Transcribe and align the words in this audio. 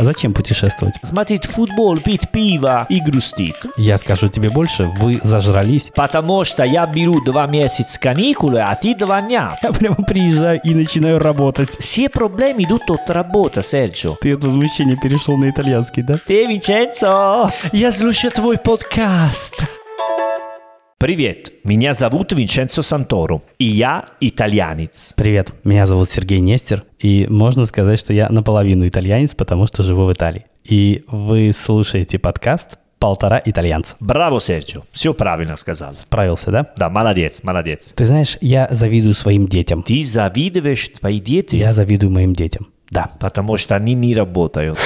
А 0.00 0.02
зачем 0.02 0.32
путешествовать? 0.32 0.94
Смотреть 1.02 1.44
футбол, 1.44 1.98
пить 1.98 2.30
пиво 2.30 2.86
и 2.88 3.00
грустить. 3.00 3.54
Я 3.76 3.98
скажу 3.98 4.28
тебе 4.28 4.48
больше, 4.48 4.90
вы 4.96 5.20
зажрались. 5.22 5.92
Потому 5.94 6.46
что 6.46 6.64
я 6.64 6.86
беру 6.86 7.22
два 7.22 7.46
месяца 7.46 8.00
каникулы, 8.00 8.60
а 8.60 8.74
ты 8.76 8.94
два 8.94 9.20
дня. 9.20 9.58
Я 9.62 9.72
прямо 9.72 9.96
приезжаю 9.96 10.58
и 10.64 10.72
начинаю 10.72 11.18
работать. 11.18 11.76
Все 11.78 12.08
проблемы 12.08 12.62
идут 12.62 12.90
от 12.90 13.10
работы, 13.10 13.62
Серджо. 13.62 14.16
Ты 14.22 14.32
от 14.32 14.42
возмущения 14.42 14.96
перешел 14.96 15.36
на 15.36 15.50
итальянский, 15.50 16.02
да? 16.02 16.16
Ты, 16.26 16.46
Винченцо, 16.46 17.50
я 17.72 17.92
слушаю 17.92 18.30
твой 18.30 18.56
подкаст. 18.56 19.79
Привет, 21.00 21.54
меня 21.64 21.94
зовут 21.94 22.32
Винченцо 22.32 22.82
Санторо, 22.82 23.40
и 23.58 23.64
я 23.64 24.10
итальянец. 24.20 25.14
Привет, 25.16 25.50
меня 25.64 25.86
зовут 25.86 26.10
Сергей 26.10 26.40
Нестер, 26.40 26.84
и 26.98 27.26
можно 27.30 27.64
сказать, 27.64 27.98
что 27.98 28.12
я 28.12 28.28
наполовину 28.28 28.86
итальянец, 28.86 29.34
потому 29.34 29.66
что 29.66 29.82
живу 29.82 30.04
в 30.04 30.12
Италии. 30.12 30.44
И 30.62 31.04
вы 31.08 31.54
слушаете 31.54 32.18
подкаст 32.18 32.76
«Полтора 32.98 33.40
итальянца». 33.42 33.96
Браво, 33.98 34.40
Серджо, 34.40 34.82
все 34.92 35.14
правильно 35.14 35.56
сказал. 35.56 35.92
Справился, 35.92 36.50
да? 36.50 36.70
Да, 36.76 36.90
молодец, 36.90 37.42
молодец. 37.42 37.94
Ты 37.96 38.04
знаешь, 38.04 38.36
я 38.42 38.68
завидую 38.70 39.14
своим 39.14 39.46
детям. 39.46 39.82
Ты 39.82 40.04
завидуешь 40.04 40.90
твои 40.90 41.18
дети? 41.18 41.56
Я 41.56 41.72
завидую 41.72 42.12
моим 42.12 42.34
детям. 42.34 42.66
Да. 42.90 43.10
Потому 43.20 43.56
что 43.56 43.76
они 43.76 43.94
не 43.94 44.14
работают. 44.14 44.78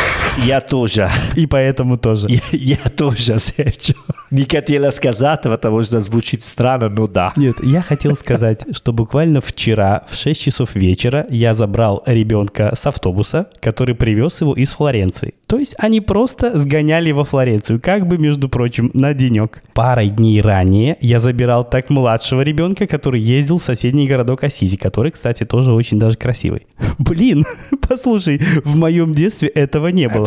Я 0.45 0.61
тоже. 0.61 1.11
И 1.37 1.47
поэтому 1.47 1.97
тоже. 1.97 2.29
Я, 2.29 2.41
я 2.53 2.91
тоже, 2.91 3.39
Серджо. 3.39 3.95
Не 4.31 4.45
хотела 4.45 4.91
сказать, 4.91 5.43
потому 5.43 5.83
что 5.83 6.01
звучит 6.01 6.43
странно, 6.45 6.89
но 6.89 7.07
да. 7.07 7.33
Нет, 7.37 7.57
я 7.63 7.81
хотел 7.83 8.15
сказать, 8.15 8.65
что 8.73 8.93
буквально 8.93 9.41
вчера 9.41 10.05
в 10.11 10.17
6 10.17 10.41
часов 10.41 10.75
вечера 10.75 11.27
я 11.31 11.55
забрал 11.55 12.03
ребенка 12.07 12.75
с 12.75 12.87
автобуса, 12.87 13.49
который 13.61 13.95
привез 13.95 14.41
его 14.41 14.55
из 14.55 14.73
Флоренции. 14.73 15.35
То 15.55 15.61
есть 15.61 15.77
они 15.79 16.01
просто 16.01 16.59
сгоняли 16.59 17.13
во 17.13 17.23
Флоренцию, 17.23 17.81
как 17.81 18.09
бы, 18.09 18.19
между 18.19 18.49
прочим, 18.49 18.91
на 18.93 19.15
денек. 19.15 19.63
Парой 19.73 20.09
дней 20.09 20.41
ранее 20.41 20.97
я 21.01 21.21
забирал 21.21 21.63
так 21.63 21.91
младшего 21.91 22.41
ребенка, 22.41 22.89
который 22.89 23.21
ездил 23.21 23.59
в 23.59 23.63
соседний 23.63 24.09
городок 24.09 24.43
Асизи, 24.43 24.77
который, 24.77 25.13
кстати, 25.13 25.45
тоже 25.45 25.73
очень 25.73 26.01
даже 26.01 26.17
красивый. 26.17 26.67
Блин, 26.99 27.45
послушай, 27.89 28.41
в 28.65 28.77
моем 28.77 29.15
детстве 29.15 29.49
этого 29.49 29.87
не 29.89 30.09
было. 30.09 30.25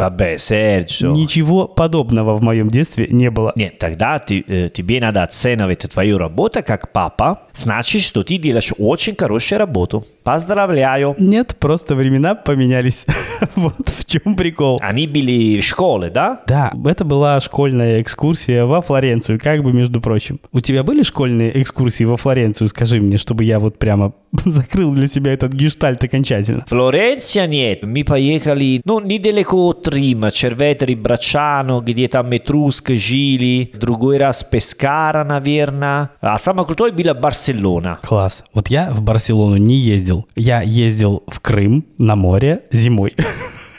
Ничего 1.11 1.67
подобного 1.67 2.37
в 2.37 2.41
моем 2.41 2.69
детстве 2.69 3.07
не 3.09 3.29
было. 3.29 3.51
Нет, 3.57 3.79
тогда 3.79 4.19
ты, 4.19 4.45
э, 4.47 4.69
тебе 4.73 5.01
надо 5.01 5.23
оценивать 5.23 5.79
твою 5.79 6.17
работу 6.17 6.63
как 6.65 6.93
папа. 6.93 7.41
Значит, 7.53 8.01
что 8.01 8.23
ты 8.23 8.37
делаешь 8.37 8.71
очень 8.77 9.17
хорошую 9.17 9.59
работу. 9.59 10.05
Поздравляю. 10.23 11.15
Нет, 11.19 11.57
просто 11.59 11.95
времена 11.95 12.33
поменялись. 12.33 13.05
вот 13.55 13.89
в 13.89 14.05
чем 14.05 14.37
прикол. 14.37 14.79
Они 14.81 15.05
в 15.21 15.61
школе, 15.61 16.09
да? 16.09 16.41
Да, 16.47 16.71
это 16.85 17.05
была 17.05 17.39
школьная 17.39 18.01
экскурсия 18.01 18.65
во 18.65 18.81
Флоренцию, 18.81 19.39
как 19.41 19.63
бы, 19.63 19.73
между 19.73 20.01
прочим. 20.01 20.39
У 20.51 20.59
тебя 20.59 20.83
были 20.83 21.03
школьные 21.03 21.61
экскурсии 21.61 22.03
во 22.03 22.17
Флоренцию, 22.17 22.67
скажи 22.69 22.99
мне, 23.01 23.17
чтобы 23.17 23.43
я 23.43 23.59
вот 23.59 23.79
прямо 23.79 24.13
закрыл 24.45 24.93
для 24.93 25.07
себя 25.07 25.33
этот 25.33 25.53
гештальт 25.53 26.03
окончательно. 26.03 26.65
Флоренция 26.67 27.47
нет. 27.47 27.83
Мы 27.83 28.03
поехали, 28.03 28.81
ну, 28.85 28.99
недалеко 28.99 29.67
от 29.67 29.87
Рима, 29.87 30.31
Черветери, 30.31 30.95
Брачано, 30.95 31.81
где 31.81 32.07
там 32.07 32.35
Этруска 32.35 32.95
жили. 32.95 33.71
Другой 33.73 34.17
раз 34.17 34.43
Пескара, 34.43 35.23
наверное. 35.23 36.11
А 36.21 36.37
самое 36.37 36.65
крутое 36.65 36.91
было 36.91 37.13
Барселона. 37.13 37.99
Класс. 38.03 38.43
Вот 38.53 38.67
я 38.67 38.91
в 38.91 39.01
Барселону 39.01 39.57
не 39.57 39.75
ездил. 39.75 40.27
Я 40.35 40.61
ездил 40.61 41.23
в 41.27 41.39
Крым 41.39 41.85
на 41.97 42.15
море 42.15 42.63
зимой. 42.71 43.13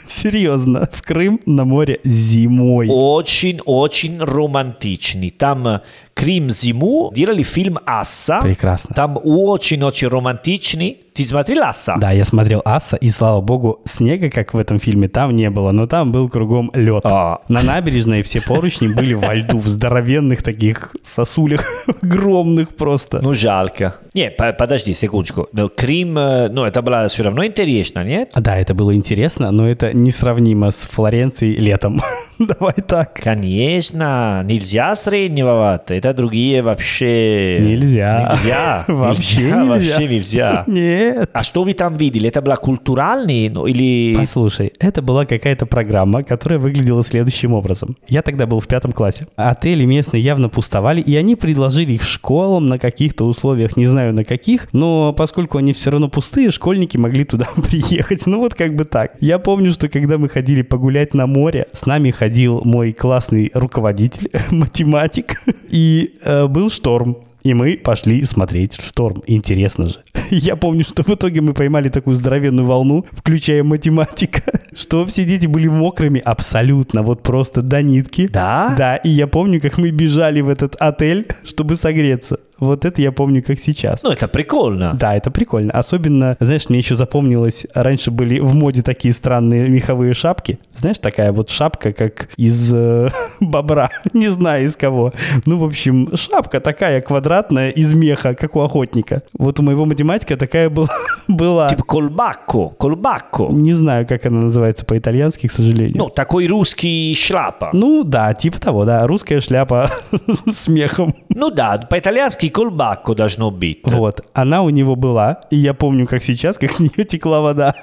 Серьезно, 0.09 0.89
в 0.91 1.03
Крым 1.03 1.39
на 1.45 1.65
море 1.65 1.99
зимой. 2.03 2.87
Очень-очень 2.89 4.19
романтичный. 4.19 5.29
Там 5.29 5.81
э, 6.19 6.25
Крым 6.25 6.49
зиму 6.49 7.11
делали 7.15 7.43
фильм 7.43 7.77
«Асса». 7.85 8.39
Прекрасно. 8.41 8.95
Там 8.95 9.19
очень-очень 9.23 10.07
романтичный. 10.07 10.97
Ты 11.13 11.25
смотрел 11.25 11.63
«Асса»? 11.63 11.95
Да, 11.99 12.11
я 12.11 12.23
смотрел 12.23 12.61
Асса, 12.63 12.95
и 12.95 13.09
слава 13.09 13.41
богу, 13.41 13.81
снега, 13.85 14.29
как 14.29 14.53
в 14.53 14.57
этом 14.57 14.79
фильме, 14.79 15.07
там 15.09 15.35
не 15.35 15.49
было, 15.49 15.71
но 15.71 15.85
там 15.87 16.11
был 16.11 16.29
кругом 16.29 16.71
лед. 16.73 17.01
А. 17.03 17.41
На 17.49 17.61
набережной 17.61 18.21
все 18.21 18.41
поручни 18.41 18.87
были 18.87 19.13
во 19.13 19.33
льду, 19.33 19.57
в 19.57 19.67
здоровенных 19.67 20.43
таких 20.43 20.95
сосулях, 21.03 21.61
огромных 22.01 22.75
просто. 22.75 23.19
Ну, 23.21 23.33
жалко. 23.33 23.95
Не, 24.13 24.29
по- 24.31 24.53
подожди 24.53 24.93
секундочку. 24.93 25.47
Но 25.51 25.67
Крым, 25.67 26.17
э, 26.17 26.49
ну, 26.49 26.63
это 26.63 26.81
было 26.81 27.07
все 27.07 27.23
равно 27.23 27.45
интересно, 27.45 28.03
нет? 28.03 28.31
Да, 28.35 28.57
это 28.57 28.73
было 28.73 28.95
интересно, 28.95 29.51
но 29.51 29.69
это 29.69 29.93
несравнимо 29.93 30.71
с 30.71 30.87
Флоренцией 30.87 31.55
летом. 31.55 32.01
Давай 32.59 32.73
так. 32.73 33.19
Конечно, 33.21 34.43
нельзя 34.45 34.95
сравнивать. 34.95 35.91
Это 35.91 36.13
другие 36.13 36.61
вообще... 36.61 37.59
Нельзя. 37.61 38.29
Нельзя. 38.31 38.85
Вообще 38.87 39.41
Нельзя. 39.41 39.65
Вообще 39.65 40.07
нельзя. 40.07 40.63
Нет. 40.67 41.29
А 41.33 41.43
что 41.43 41.63
вы 41.63 41.73
там 41.73 41.95
видели? 41.95 42.29
Это 42.29 42.41
было 42.41 42.55
культуральный 42.55 43.49
ну, 43.49 43.65
или... 43.65 44.13
Послушай, 44.15 44.71
это 44.79 45.01
была 45.01 45.25
какая-то 45.25 45.65
программа, 45.65 46.23
которая 46.23 46.59
выглядела 46.59 47.03
следующим 47.03 47.53
образом. 47.53 47.97
Я 48.07 48.21
тогда 48.21 48.45
был 48.45 48.59
в 48.59 48.67
пятом 48.67 48.93
классе. 48.93 49.27
Отели 49.35 49.83
местные 49.83 50.21
явно 50.21 50.47
пустовали, 50.47 51.01
и 51.01 51.15
они 51.17 51.35
предложили 51.35 51.93
их 51.93 52.03
школам 52.03 52.67
на 52.67 52.79
каких-то 52.79 53.25
условиях, 53.25 53.75
не 53.75 53.85
знаю 53.85 54.13
на 54.13 54.23
каких, 54.23 54.69
но 54.71 55.13
поскольку 55.13 55.57
они 55.57 55.73
все 55.73 55.91
равно 55.91 56.07
пустые, 56.07 56.51
школьники 56.51 56.95
могли 56.97 57.25
туда 57.25 57.47
приехать. 57.69 58.25
Ну 58.27 58.39
вот 58.39 58.55
как 58.55 58.75
бы 58.75 58.85
так. 58.85 59.13
Я 59.19 59.39
помню, 59.39 59.71
что 59.71 59.89
когда 59.89 60.17
мы 60.17 60.29
ходили 60.29 60.61
погулять 60.61 61.13
на 61.13 61.27
море, 61.27 61.67
с 61.73 61.85
нами 61.85 62.11
ходил 62.29 62.61
мой 62.63 62.91
классный 62.91 63.49
руководитель, 63.55 64.29
математик, 64.51 65.41
и 65.67 66.13
э, 66.23 66.45
был 66.47 66.69
шторм. 66.69 67.17
И 67.41 67.53
мы 67.55 67.75
пошли 67.77 68.23
смотреть 68.25 68.79
шторм. 68.79 69.23
Интересно 69.25 69.89
же. 69.89 69.95
Я 70.29 70.55
помню, 70.55 70.83
что 70.83 71.01
в 71.01 71.09
итоге 71.09 71.41
мы 71.41 71.53
поймали 71.53 71.89
такую 71.89 72.17
здоровенную 72.17 72.67
волну, 72.67 73.03
включая 73.11 73.63
математика, 73.63 74.43
что 74.75 75.07
все 75.07 75.25
дети 75.25 75.47
были 75.47 75.67
мокрыми 75.67 76.21
абсолютно, 76.23 77.01
вот 77.01 77.23
просто 77.23 77.63
до 77.63 77.81
нитки. 77.81 78.27
Да? 78.27 78.75
Да, 78.77 78.95
и 78.97 79.09
я 79.09 79.25
помню, 79.25 79.59
как 79.59 79.79
мы 79.79 79.89
бежали 79.89 80.41
в 80.41 80.49
этот 80.49 80.75
отель, 80.75 81.25
чтобы 81.45 81.77
согреться. 81.77 82.37
Вот 82.59 82.85
это 82.85 83.01
я 83.01 83.11
помню, 83.11 83.43
как 83.43 83.59
сейчас. 83.59 84.03
Ну, 84.03 84.11
это 84.11 84.27
прикольно. 84.27 84.93
Да, 84.93 85.15
это 85.15 85.31
прикольно. 85.31 85.71
Особенно, 85.71 86.37
знаешь, 86.39 86.69
мне 86.69 86.79
еще 86.79 86.95
запомнилось, 86.95 87.65
раньше 87.73 88.11
были 88.11 88.39
в 88.39 88.53
моде 88.55 88.81
такие 88.83 89.13
странные 89.13 89.69
меховые 89.69 90.13
шапки. 90.13 90.59
Знаешь, 90.75 90.99
такая 90.99 91.31
вот 91.31 91.49
шапка, 91.49 91.93
как 91.93 92.29
из 92.37 92.71
э, 92.73 93.09
бобра. 93.39 93.89
Не 94.13 94.29
знаю 94.29 94.65
из 94.65 94.75
кого. 94.75 95.13
Ну, 95.45 95.57
в 95.57 95.63
общем, 95.63 96.15
шапка 96.15 96.59
такая 96.59 97.01
квадратная 97.01 97.69
из 97.69 97.93
меха, 97.93 98.33
как 98.35 98.55
у 98.55 98.61
охотника. 98.61 99.23
Вот 99.37 99.59
у 99.59 99.63
моего 99.63 99.85
математика 99.85 100.37
такая 100.37 100.69
была. 100.69 100.89
была. 101.27 101.69
Типа 101.69 101.83
колбако, 101.83 102.69
колбако. 102.69 103.47
Не 103.51 103.73
знаю, 103.73 104.05
как 104.07 104.25
она 104.25 104.41
называется 104.41 104.85
по-итальянски, 104.85 105.47
к 105.47 105.51
сожалению. 105.51 105.97
Ну, 105.97 106.09
такой 106.09 106.47
русский 106.47 107.15
шляпа. 107.15 107.69
Ну 107.73 108.03
да, 108.03 108.33
типа 108.33 108.59
того, 108.59 108.85
да. 108.85 109.07
Русская 109.07 109.41
шляпа 109.41 109.91
с 110.53 110.67
мехом. 110.67 111.15
Ну 111.29 111.49
да, 111.49 111.77
по-итальянски 111.77 112.48
колбако 112.49 113.15
должно 113.15 113.51
быть. 113.51 113.79
Вот, 113.83 114.21
она 114.33 114.61
у 114.61 114.69
него 114.69 114.95
была, 114.95 115.41
и 115.51 115.57
я 115.57 115.73
помню, 115.73 116.07
как 116.07 116.23
сейчас, 116.23 116.57
как 116.57 116.71
с 116.71 116.79
нее 116.79 117.03
текла 117.05 117.41
вода. 117.41 117.75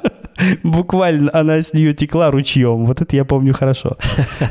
Буквально 0.62 1.30
она 1.32 1.60
с 1.60 1.72
нее 1.72 1.92
текла 1.92 2.30
ручьем. 2.30 2.86
Вот 2.86 3.00
это 3.00 3.16
я 3.16 3.24
помню 3.24 3.54
хорошо. 3.54 3.96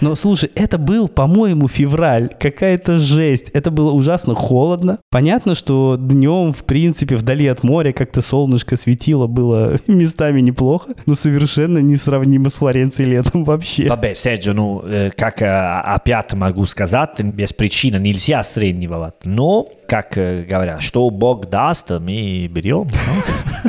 Но 0.01 0.16
слушай, 0.16 0.50
это 0.56 0.78
был, 0.78 1.07
по-моему, 1.07 1.67
февраль. 1.67 2.29
Какая-то 2.39 3.00
жесть. 3.00 3.50
Это 3.50 3.72
было 3.72 3.91
ужасно 3.91 4.35
холодно. 4.35 5.00
Понятно, 5.11 5.56
что 5.56 5.97
днем, 6.00 6.53
в 6.53 6.63
принципе, 6.63 7.16
вдали 7.16 7.47
от 7.47 7.63
моря 7.63 7.91
как-то 7.91 8.22
солнышко 8.22 8.78
светило, 8.78 9.28
было 9.28 9.75
местами 9.88 10.41
неплохо, 10.41 10.92
но 11.06 11.15
совершенно 11.15 11.80
несравнимо 11.80 12.50
с 12.50 12.56
Флоренцией 12.56 13.09
летом 13.09 13.44
вообще. 13.44 13.88
Vabbè, 13.88 14.13
Sergio, 14.13 14.53
ну, 14.53 14.81
э, 14.86 15.09
как 15.15 15.41
э, 15.41 15.45
опять 15.48 16.33
могу 16.33 16.65
сказать, 16.65 17.21
без 17.21 17.53
причины 17.53 17.98
нельзя 17.98 18.44
сравнивать. 18.44 19.13
Но, 19.24 19.68
как 19.88 20.18
э, 20.18 20.44
говорят, 20.44 20.81
что 20.81 21.09
Бог 21.09 21.50
даст, 21.50 21.89
мы 21.89 22.48
берем. 22.48 22.88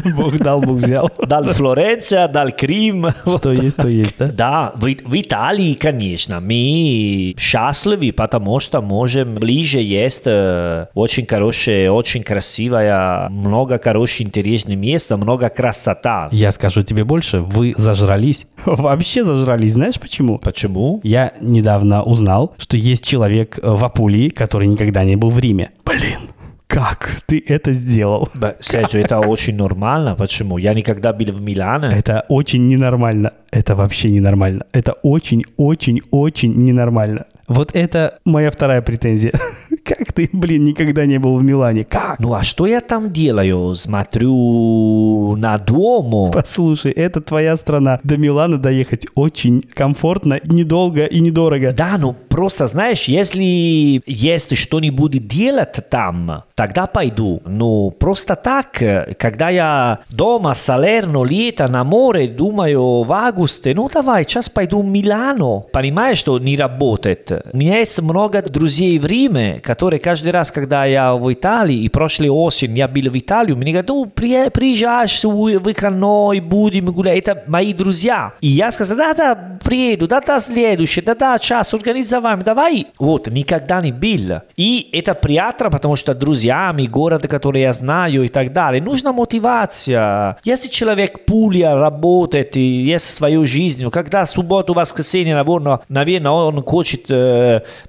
ну. 0.05 0.17
Бог 0.17 0.39
дал, 0.39 0.61
Бог 0.61 0.79
взял. 0.79 1.11
Дал 1.27 1.45
Флоренция, 1.45 2.16
дал 2.29 2.51
Крим. 2.51 3.07
Что 3.39 3.53
есть, 3.53 3.77
то 3.77 3.89
есть, 3.89 4.17
да? 4.19 4.29
Да, 4.29 4.73
в, 4.75 4.83
в 4.83 5.21
Италии, 5.21 5.75
конечно, 5.75 6.41
мы 6.41 7.35
счастливы, 7.39 8.13
потому 8.13 8.61
что 8.61 8.81
можем 8.81 9.35
ближе 9.35 9.81
есть 9.81 10.23
э, 10.27 10.87
очень 10.95 11.27
хорошее, 11.27 11.91
очень 11.91 12.23
красивое, 12.23 13.29
много 13.29 13.79
хороших, 13.79 14.23
интересных 14.23 14.77
мест, 14.77 15.11
много 15.11 15.49
красота. 15.49 16.29
Я 16.33 16.53
скажу 16.53 16.83
тебе 16.83 17.05
больше, 17.05 17.41
вы 17.41 17.75
зажрались. 17.77 18.47
Вообще 18.67 19.25
зажрались. 19.25 19.75
Знаешь 19.75 20.01
почему? 20.01 20.39
Почему? 20.39 21.01
Я 21.03 21.33
недавно 21.41 22.03
узнал, 22.03 22.55
что 22.59 22.77
есть 22.77 23.05
человек 23.05 23.59
э, 23.63 23.69
в 23.69 23.85
Апулии, 23.85 24.29
который 24.29 24.67
никогда 24.67 25.05
не 25.05 25.17
был 25.17 25.31
в 25.31 25.39
Риме. 25.39 25.71
Блин, 25.85 26.19
Как 26.67 27.23
ты 27.27 27.43
это 27.47 27.73
сделал? 27.73 28.29
Серджо, 28.61 28.99
это 28.99 29.21
очень 29.21 29.57
нормально. 29.57 30.15
Почему? 30.17 30.59
Я 30.59 30.75
никогда 30.75 31.13
был 31.13 31.33
в 31.33 31.41
Милане. 31.41 31.89
Это 31.97 32.25
очень 32.29 32.67
ненормально. 32.67 33.33
Это 33.53 33.75
вообще 33.77 34.11
ненормально. 34.11 34.65
Это 34.73 34.93
очень-очень-очень 35.03 36.55
ненормально. 36.55 37.27
Вот 37.49 37.71
это 37.75 38.19
моя 38.25 38.51
вторая 38.51 38.83
претензия. 38.83 39.33
Как 39.85 40.13
ты, 40.13 40.29
блин, 40.33 40.65
никогда 40.65 41.07
не 41.07 41.19
был 41.19 41.39
в 41.39 41.45
Милане? 41.45 41.85
Как? 41.85 42.19
Ну 42.19 42.35
а 42.35 42.43
что 42.43 42.67
я 42.67 42.81
там 42.81 43.13
делаю? 43.13 43.75
Смотрю 43.77 45.37
на 45.37 45.59
дому. 45.59 46.31
Послушай, 46.33 46.91
это 46.93 47.21
твоя 47.21 47.57
страна. 47.57 48.01
До 48.03 48.17
Милана 48.17 48.59
доехать 48.59 49.07
очень 49.15 49.63
комфортно, 49.63 50.41
недолго 50.45 51.05
и 51.05 51.21
недорого. 51.21 51.73
Да, 51.73 51.97
ну 51.99 52.17
просто, 52.29 52.67
знаешь, 52.67 53.05
если 53.05 54.03
есть 54.07 54.57
что-нибудь 54.57 55.27
делать 55.27 55.79
там, 55.89 56.45
тогда 56.55 56.87
пойду. 56.87 57.43
Ну, 57.45 57.91
просто 57.91 58.35
так, 58.35 58.73
когда 59.19 59.51
я 59.51 60.01
дома, 60.11 60.55
Салерно, 60.55 61.25
лето, 61.25 61.69
на 61.69 61.85
море, 61.85 62.29
думаю, 62.29 63.05
в 63.05 63.13
августе, 63.13 63.73
ну 63.75 63.89
давай, 63.93 64.25
сейчас 64.25 64.49
пойду 64.51 64.83
в 64.83 64.85
Милано. 64.85 65.61
Понимаешь, 65.73 66.19
что 66.19 66.39
не 66.39 66.57
работает? 66.57 67.36
У 67.53 67.57
меня 67.57 67.79
есть 67.79 68.01
много 68.01 68.43
друзей 68.43 68.99
в 68.99 69.07
Риме, 69.07 69.61
которые 69.63 70.01
каждый 70.01 70.33
раз, 70.33 70.51
когда 70.51 70.85
я 70.85 71.15
в 71.15 71.33
Италии, 71.33 71.83
и 71.83 71.89
прошлой 71.89 72.29
осень 72.29 72.77
я 72.77 72.89
был 72.89 73.11
в 73.11 73.19
Италии, 73.19 73.53
мне 73.53 73.73
говорят, 73.73 73.89
ну, 73.89 74.07
при, 74.07 74.51
приезжаешь 74.51 75.23
в 75.25 75.59
выходной, 75.59 76.41
будем 76.41 76.87
гулять. 76.87 77.19
Это 77.19 77.45
мои 77.47 77.73
друзья. 77.73 78.35
И 78.41 78.49
я 78.49 78.71
сказал, 78.71 78.97
да-да, 78.97 79.59
приеду, 79.63 80.07
да-да, 80.07 80.41
следующий, 80.41 81.01
да-да, 81.01 81.39
час 81.39 81.73
организоваем, 81.75 82.43
давай. 82.43 82.87
Вот, 82.99 83.29
никогда 83.29 83.81
не 83.81 83.93
был. 83.93 84.41
И 84.57 84.89
это 84.93 85.15
приятно, 85.15 85.71
потому 85.71 85.97
что 85.97 86.15
друзьями, 86.15 86.87
город, 86.87 87.27
который 87.29 87.63
я 87.63 87.73
знаю 87.73 88.25
и 88.25 88.29
так 88.29 88.53
далее. 88.53 88.83
Нужна 88.83 89.13
мотивация. 89.13 90.39
Если 90.45 90.69
человек 90.69 91.25
пуля 91.27 91.75
работает 91.75 92.57
и 92.57 92.61
есть 92.61 93.13
свою 93.15 93.45
жизнь, 93.47 93.89
когда 93.91 94.27
субботу, 94.27 94.73
воскресенье, 94.73 95.35
наверное, 95.35 95.81
наверное 95.89 96.33
он 96.33 96.63
хочет 96.63 97.11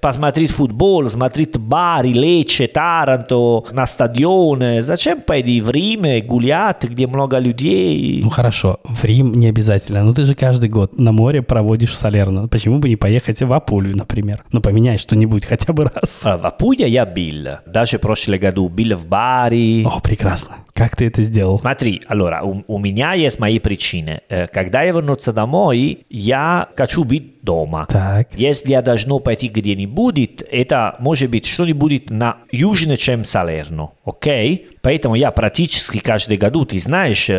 посмотреть 0.01 0.51
футбол, 0.51 1.07
смотреть 1.09 1.57
Бари, 1.57 2.13
Лече, 2.13 2.67
Таранто 2.67 3.63
на 3.71 3.85
стадионе. 3.85 4.81
Зачем 4.81 5.21
пойти 5.21 5.61
в 5.61 5.69
Рим 5.69 6.03
гулять, 6.25 6.83
где 6.83 7.07
много 7.07 7.39
людей? 7.39 8.21
Ну 8.23 8.29
хорошо, 8.29 8.79
в 8.83 9.03
Рим 9.03 9.33
не 9.33 9.47
обязательно. 9.47 10.03
Но 10.03 10.13
ты 10.13 10.23
же 10.23 10.35
каждый 10.35 10.69
год 10.69 10.97
на 10.97 11.11
море 11.11 11.41
проводишь 11.41 11.91
в 11.91 11.97
Салерно. 11.97 12.47
Почему 12.47 12.79
бы 12.79 12.89
не 12.89 12.95
поехать 12.95 13.41
в 13.41 13.51
Апулию, 13.53 13.95
например? 13.95 14.43
Ну 14.51 14.61
поменяй 14.61 14.97
что-нибудь 14.97 15.45
хотя 15.45 15.73
бы 15.73 15.85
раз. 15.85 16.21
А, 16.23 16.37
в 16.37 16.45
Апулия 16.45 16.87
я 16.87 17.05
был. 17.05 17.59
Даже 17.65 17.97
в 17.97 18.01
прошлом 18.01 18.39
году 18.39 18.69
был 18.69 18.95
в 18.95 19.05
Бари. 19.05 19.83
О, 19.85 19.99
прекрасно. 19.99 20.57
Как 20.77 20.95
ты 20.95 21.07
это 21.07 21.23
сделал? 21.23 21.57
Смотри, 21.57 22.03
allora, 22.07 22.43
у, 22.43 22.63
у 22.67 22.77
меня 22.77 23.13
есть 23.13 23.39
мои 23.39 23.57
причины. 23.57 24.21
Когда 24.53 24.83
я 24.83 24.91
вернуться 24.91 25.33
домой, 25.33 26.05
я 26.09 26.69
хочу 26.75 27.03
быть 27.03 27.41
дома. 27.41 27.87
Так. 27.89 28.29
Если 28.35 28.71
я 28.71 28.83
должен 28.83 29.19
пойти 29.19 29.47
где-нибудь, 29.47 30.43
это 30.51 30.95
может 30.99 31.31
быть 31.31 31.47
что-нибудь 31.47 32.11
на 32.11 32.37
южнее, 32.51 32.97
чем 32.97 33.23
Салерно, 33.23 33.91
окей? 34.05 34.67
Поэтому 34.87 35.15
я 35.15 35.31
практически 35.31 35.97
каждый 35.97 36.37
году, 36.37 36.63
ты 36.63 36.79
знаешь, 36.79 37.29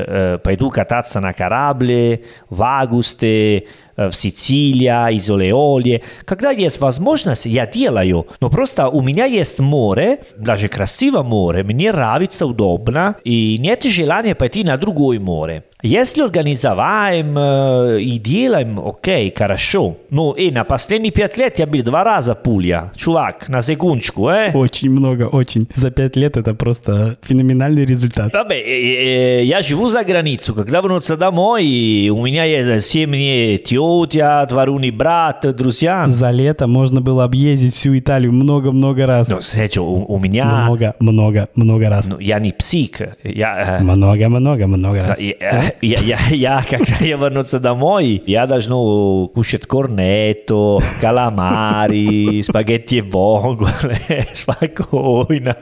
пойду 0.42 0.68
кататься 0.68 1.18
на 1.18 1.32
корабле 1.32 2.24
в 2.50 2.62
августе, 2.62 3.64
в 3.96 4.12
Сицилия, 4.12 5.08
Изолеоле. 5.16 6.02
Когда 6.24 6.50
есть 6.50 6.78
возможность, 6.78 7.46
я 7.46 7.66
делаю. 7.66 8.28
Но 8.40 8.48
просто 8.50 8.88
у 8.90 9.00
меня 9.00 9.24
есть 9.24 9.58
море, 9.58 10.20
даже 10.36 10.68
красивое 10.68 11.22
море, 11.22 11.64
мне 11.64 11.90
нравится, 11.90 12.46
удобно, 12.46 13.16
и 13.24 13.56
нет 13.58 13.82
желания 13.84 14.34
пойти 14.34 14.62
на 14.62 14.76
другое 14.76 15.18
море. 15.18 15.64
Если 15.80 16.22
организоваем 16.22 17.38
э, 17.38 18.00
и 18.00 18.18
делаем, 18.18 18.80
окей, 18.84 19.32
хорошо. 19.36 19.96
Ну 20.10 20.32
и 20.32 20.50
на 20.50 20.64
последние 20.64 21.12
пять 21.12 21.36
лет 21.36 21.60
я 21.60 21.66
был 21.66 21.82
два 21.82 22.02
раза 22.02 22.34
пулья. 22.34 22.90
Чувак, 22.96 23.48
на 23.48 23.62
секундочку, 23.62 24.28
э? 24.28 24.50
Очень 24.54 24.90
много, 24.90 25.28
очень. 25.28 25.68
За 25.74 25.92
пять 25.92 26.16
лет 26.16 26.36
это 26.36 26.54
просто 26.54 27.16
феноменальный 27.38 27.84
результат. 27.84 28.32
Vabbè, 28.34 28.54
э, 28.54 29.40
э, 29.40 29.44
я 29.44 29.62
живу 29.62 29.88
за 29.88 30.02
границу. 30.04 30.54
Когда 30.54 30.80
вернуться 30.80 31.16
домой, 31.16 32.08
у 32.10 32.24
меня 32.24 32.44
есть 32.44 32.86
семьи, 32.90 33.56
тетя, 33.58 34.46
двоюродный 34.46 34.90
брат, 34.90 35.46
друзья. 35.56 36.04
За 36.08 36.30
лето 36.30 36.66
можно 36.66 37.00
было 37.00 37.24
объездить 37.24 37.74
всю 37.74 37.96
Италию 37.96 38.32
много-много 38.32 39.06
раз. 39.06 39.28
Ну, 39.28 39.40
Серджо, 39.40 39.82
у, 39.82 40.04
у 40.04 40.18
меня... 40.18 40.44
Много, 40.44 40.94
много, 41.00 41.48
много 41.54 41.88
раз. 41.88 42.06
Ну, 42.06 42.18
я 42.18 42.40
не 42.40 42.52
псих. 42.52 43.00
Я... 43.22 43.78
э, 43.78 43.82
Много, 43.82 44.28
много, 44.28 44.66
много 44.66 45.02
раз. 45.02 45.20
Я, 45.20 45.32
э, 45.40 45.72
я, 45.82 45.98
я, 46.00 46.18
я, 46.30 46.62
когда 46.68 47.04
я 47.04 47.16
вернуться 47.16 47.60
домой, 47.60 48.22
я 48.26 48.46
должен 48.46 49.28
кушать 49.28 49.66
корнетто, 49.66 50.78
каламари, 51.00 52.42
спагетти 52.46 52.96
и 52.98 53.02
спокойно. 54.34 55.56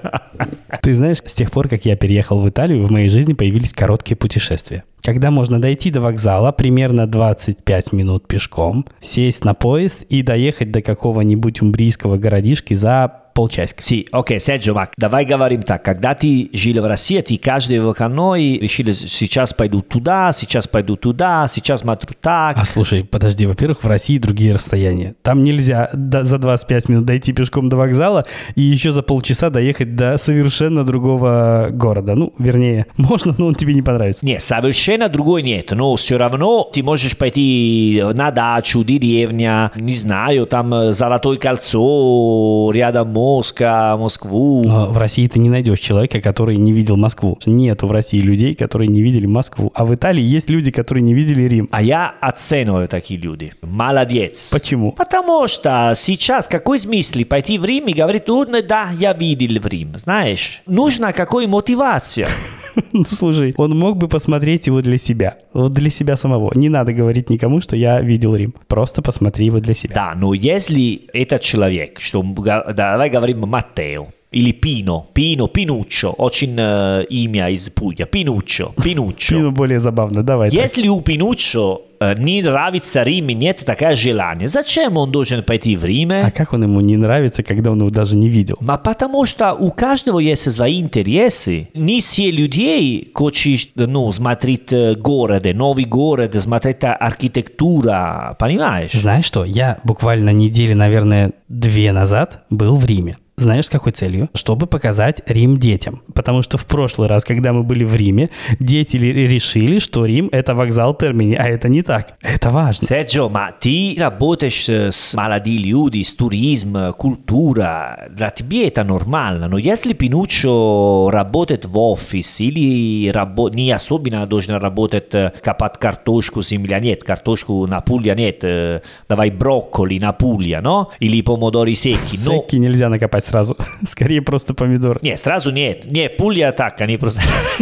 Ты 0.82 0.94
знаешь, 0.94 1.18
с 1.24 1.34
тех 1.34 1.50
пор, 1.50 1.65
как 1.68 1.84
я 1.84 1.96
переехал 1.96 2.40
в 2.40 2.48
Италию, 2.48 2.86
в 2.86 2.90
моей 2.90 3.08
жизни 3.08 3.32
появились 3.32 3.72
короткие 3.72 4.16
путешествия. 4.16 4.84
Когда 5.02 5.30
можно 5.30 5.60
дойти 5.60 5.90
до 5.90 6.00
вокзала 6.00 6.52
примерно 6.52 7.06
25 7.06 7.92
минут 7.92 8.26
пешком, 8.26 8.86
сесть 9.00 9.44
на 9.44 9.54
поезд 9.54 10.02
и 10.08 10.22
доехать 10.22 10.72
до 10.72 10.82
какого-нибудь 10.82 11.62
умбрийского 11.62 12.16
городишки 12.16 12.74
за 12.74 13.25
полчасика. 13.36 13.82
Sì, 13.82 14.06
ok, 14.10 14.38
Sergio, 14.38 14.74
ma 14.74 14.88
давай 14.96 15.26
говорим 15.26 15.62
так. 15.62 15.84
Когда 15.84 16.14
ты 16.14 16.48
жил 16.54 16.82
в 16.82 16.86
России, 16.86 17.20
ты 17.20 17.36
каждый 17.36 17.78
выходной 17.80 18.58
решили, 18.58 18.92
сейчас 18.92 19.52
пойду 19.52 19.82
туда, 19.82 20.32
сейчас 20.32 20.66
пойду 20.66 20.96
туда, 20.96 21.46
сейчас 21.46 21.80
смотрю 21.80 22.16
так. 22.20 22.56
А 22.58 22.64
слушай, 22.64 23.04
подожди, 23.04 23.46
во-первых, 23.46 23.84
в 23.84 23.86
России 23.86 24.16
другие 24.18 24.54
расстояния. 24.54 25.14
Там 25.22 25.44
нельзя 25.44 25.90
до- 25.92 26.24
за 26.24 26.38
25 26.38 26.88
минут 26.88 27.04
дойти 27.04 27.32
пешком 27.32 27.68
до 27.68 27.76
вокзала 27.76 28.24
и 28.54 28.62
еще 28.62 28.90
за 28.90 29.02
полчаса 29.02 29.50
доехать 29.50 29.94
до 29.94 30.16
совершенно 30.16 30.82
другого 30.84 31.68
города. 31.70 32.14
Ну, 32.16 32.32
вернее, 32.38 32.86
можно, 32.96 33.34
но 33.36 33.46
он 33.48 33.54
тебе 33.54 33.74
не 33.74 33.82
понравится. 33.82 34.24
Нет, 34.24 34.40
совершенно 34.42 35.08
другой 35.10 35.42
нет, 35.42 35.70
но 35.72 35.94
все 35.96 36.16
равно 36.16 36.64
ты 36.72 36.82
можешь 36.82 37.16
пойти 37.18 38.02
на 38.14 38.30
дачу, 38.30 38.82
деревня, 38.82 39.70
не 39.76 39.94
знаю, 39.94 40.46
там 40.46 40.72
э, 40.72 40.92
Золотое 40.92 41.36
кольцо, 41.36 42.70
рядом 42.72 43.08
Москва, 43.26 43.96
Москву. 43.96 44.62
Но 44.64 44.86
в 44.86 44.98
России 44.98 45.26
ты 45.26 45.40
не 45.40 45.50
найдешь 45.50 45.80
человека, 45.80 46.20
который 46.20 46.56
не 46.56 46.72
видел 46.72 46.96
Москву. 46.96 47.38
Нету 47.44 47.88
в 47.88 47.92
России 47.92 48.20
людей, 48.20 48.54
которые 48.54 48.86
не 48.86 49.02
видели 49.02 49.26
Москву. 49.26 49.72
А 49.74 49.84
в 49.84 49.92
Италии 49.92 50.22
есть 50.22 50.48
люди, 50.48 50.70
которые 50.70 51.02
не 51.02 51.12
видели 51.12 51.42
Рим. 51.42 51.68
А 51.72 51.82
я 51.82 52.14
оцениваю 52.20 52.86
такие 52.86 53.18
люди. 53.18 53.52
Молодец. 53.62 54.50
Почему? 54.52 54.92
Потому 54.92 55.48
что 55.48 55.94
сейчас 55.96 56.46
какой 56.46 56.78
смысл 56.78 57.24
пойти 57.28 57.58
в 57.58 57.64
Рим 57.64 57.86
и 57.86 57.92
говорить, 57.92 58.28
ну 58.28 58.46
да, 58.62 58.90
я 58.96 59.12
видел 59.12 59.60
в 59.60 59.66
Рим, 59.66 59.98
знаешь? 59.98 60.62
Нужна 60.66 61.12
какой 61.12 61.48
мотивация. 61.48 62.28
Ну, 62.92 63.04
слушай, 63.04 63.54
он 63.56 63.78
мог 63.78 63.96
бы 63.96 64.08
посмотреть 64.08 64.66
его 64.66 64.82
для 64.82 64.98
себя. 64.98 65.38
Вот 65.52 65.72
для 65.72 65.90
себя 65.90 66.16
самого. 66.16 66.52
Не 66.54 66.68
надо 66.68 66.92
говорить 66.92 67.30
никому, 67.30 67.60
что 67.60 67.76
я 67.76 68.00
видел 68.00 68.34
Рим. 68.36 68.54
Просто 68.68 69.02
посмотри 69.02 69.46
его 69.46 69.60
для 69.60 69.74
себя. 69.74 69.94
Да, 69.94 70.14
но 70.14 70.34
если 70.34 71.08
этот 71.12 71.40
человек, 71.40 72.00
что 72.00 72.22
давай 72.22 73.10
говорим 73.10 73.40
Маттео, 73.40 74.08
или 74.32 74.52
Пино, 74.52 75.06
Пино, 75.12 75.46
Пинуччо, 75.46 76.10
очень 76.10 76.56
э, 76.58 77.04
имя 77.08 77.48
из 77.50 77.70
Пугля, 77.70 78.06
Пинуччо, 78.06 78.74
Пинуччо. 78.82 79.36
Пину 79.36 79.52
более 79.52 79.78
забавно. 79.78 80.22
Давай. 80.22 80.50
так. 80.50 80.60
Если 80.60 80.88
у 80.88 81.00
Пинуччо 81.00 81.82
э, 82.00 82.14
не 82.18 82.42
нравится 82.42 83.04
Рим 83.04 83.28
и 83.28 83.34
нет 83.34 83.62
такое 83.64 83.94
желание, 83.94 84.48
зачем 84.48 84.96
он 84.96 85.12
должен 85.12 85.44
пойти 85.44 85.76
в 85.76 85.84
Рим? 85.84 86.12
А 86.12 86.30
как 86.30 86.52
он 86.52 86.64
ему 86.64 86.80
не 86.80 86.96
нравится, 86.96 87.42
когда 87.44 87.70
он 87.70 87.78
его 87.78 87.90
даже 87.90 88.16
не 88.16 88.28
видел? 88.28 88.56
Ma 88.60 88.78
потому 88.82 89.26
что 89.26 89.54
у 89.54 89.70
каждого 89.70 90.18
есть 90.18 90.50
свои 90.50 90.80
интересы. 90.80 91.68
Не 91.74 92.00
все 92.00 92.30
людей 92.30 93.10
хочет 93.14 93.70
ну, 93.76 94.10
смотреть 94.10 94.72
города, 94.98 95.54
новый 95.54 95.84
город, 95.84 96.34
смотреть 96.34 96.78
архитектура, 96.82 98.36
понимаешь? 98.38 98.92
Знаешь 98.92 99.24
что? 99.24 99.44
Я 99.44 99.78
буквально 99.84 100.30
недели, 100.30 100.72
наверное, 100.72 101.32
две 101.48 101.92
назад 101.92 102.44
был 102.50 102.76
в 102.76 102.84
Риме. 102.84 103.16
Знаешь, 103.38 103.66
с 103.66 103.70
какой 103.70 103.92
целью? 103.92 104.30
Чтобы 104.34 104.66
показать 104.66 105.20
Рим 105.26 105.58
детям. 105.58 106.00
Потому 106.14 106.40
что 106.40 106.56
в 106.56 106.64
прошлый 106.64 107.06
раз, 107.08 107.24
когда 107.24 107.52
мы 107.52 107.64
были 107.64 107.84
в 107.84 107.94
Риме, 107.94 108.30
дети 108.60 108.96
ли- 108.96 109.28
решили, 109.28 109.78
что 109.78 110.06
Рим– 110.06 110.30
это 110.32 110.54
вокзал 110.54 110.94
Термини, 110.94 111.34
а 111.34 111.46
это 111.46 111.68
не 111.68 111.82
так. 111.82 112.14
Это 112.22 112.48
важно. 112.48 112.86
Sergio, 112.86 113.30
ma 113.30 113.50
ti 113.60 113.98
работаешь 113.98 114.68
э, 114.70 114.90
с 114.90 115.12
молодыми 115.12 115.56
людьми, 115.58 116.02
с 116.02 116.14
туризм, 116.14 116.92
культура, 116.94 118.08
для 118.10 118.30
тебя 118.30 118.66
это 118.68 118.84
нормально. 118.84 119.48
Но 119.48 119.58
если 119.58 119.92
Пинуччо 119.92 121.10
работает 121.12 121.66
в 121.66 121.78
офис 121.78 122.40
или 122.40 123.10
рабо- 123.10 123.54
не 123.54 123.70
особенно 123.70 124.26
должен 124.26 124.54
работать 124.54 125.14
э, 125.14 125.32
копать 125.42 125.78
картошку 125.78 126.40
земля, 126.40 126.80
нет, 126.80 127.04
картошку 127.04 127.66
на 127.66 127.80
Пuglia 127.80 128.16
нет, 128.16 128.38
э, 128.44 128.80
давай 129.08 129.30
брокколи 129.30 129.98
на 129.98 130.12
Пuglia, 130.12 130.62
no? 130.62 130.86
Или 131.00 131.20
помидоры 131.20 131.74
секи, 131.74 132.16
но... 132.24 132.42
Секи 132.42 132.56
нельзя 132.56 132.88
накопать 132.88 133.25
сразу. 133.26 133.56
Скорее 133.86 134.22
просто 134.22 134.54
помидор. 134.54 134.98
Не, 135.02 135.16
сразу 135.16 135.50
нет. 135.50 135.86
Не, 135.86 136.08
пулья 136.08 136.52
так, 136.52 136.80
они 136.80 136.96
просто... 136.96 137.20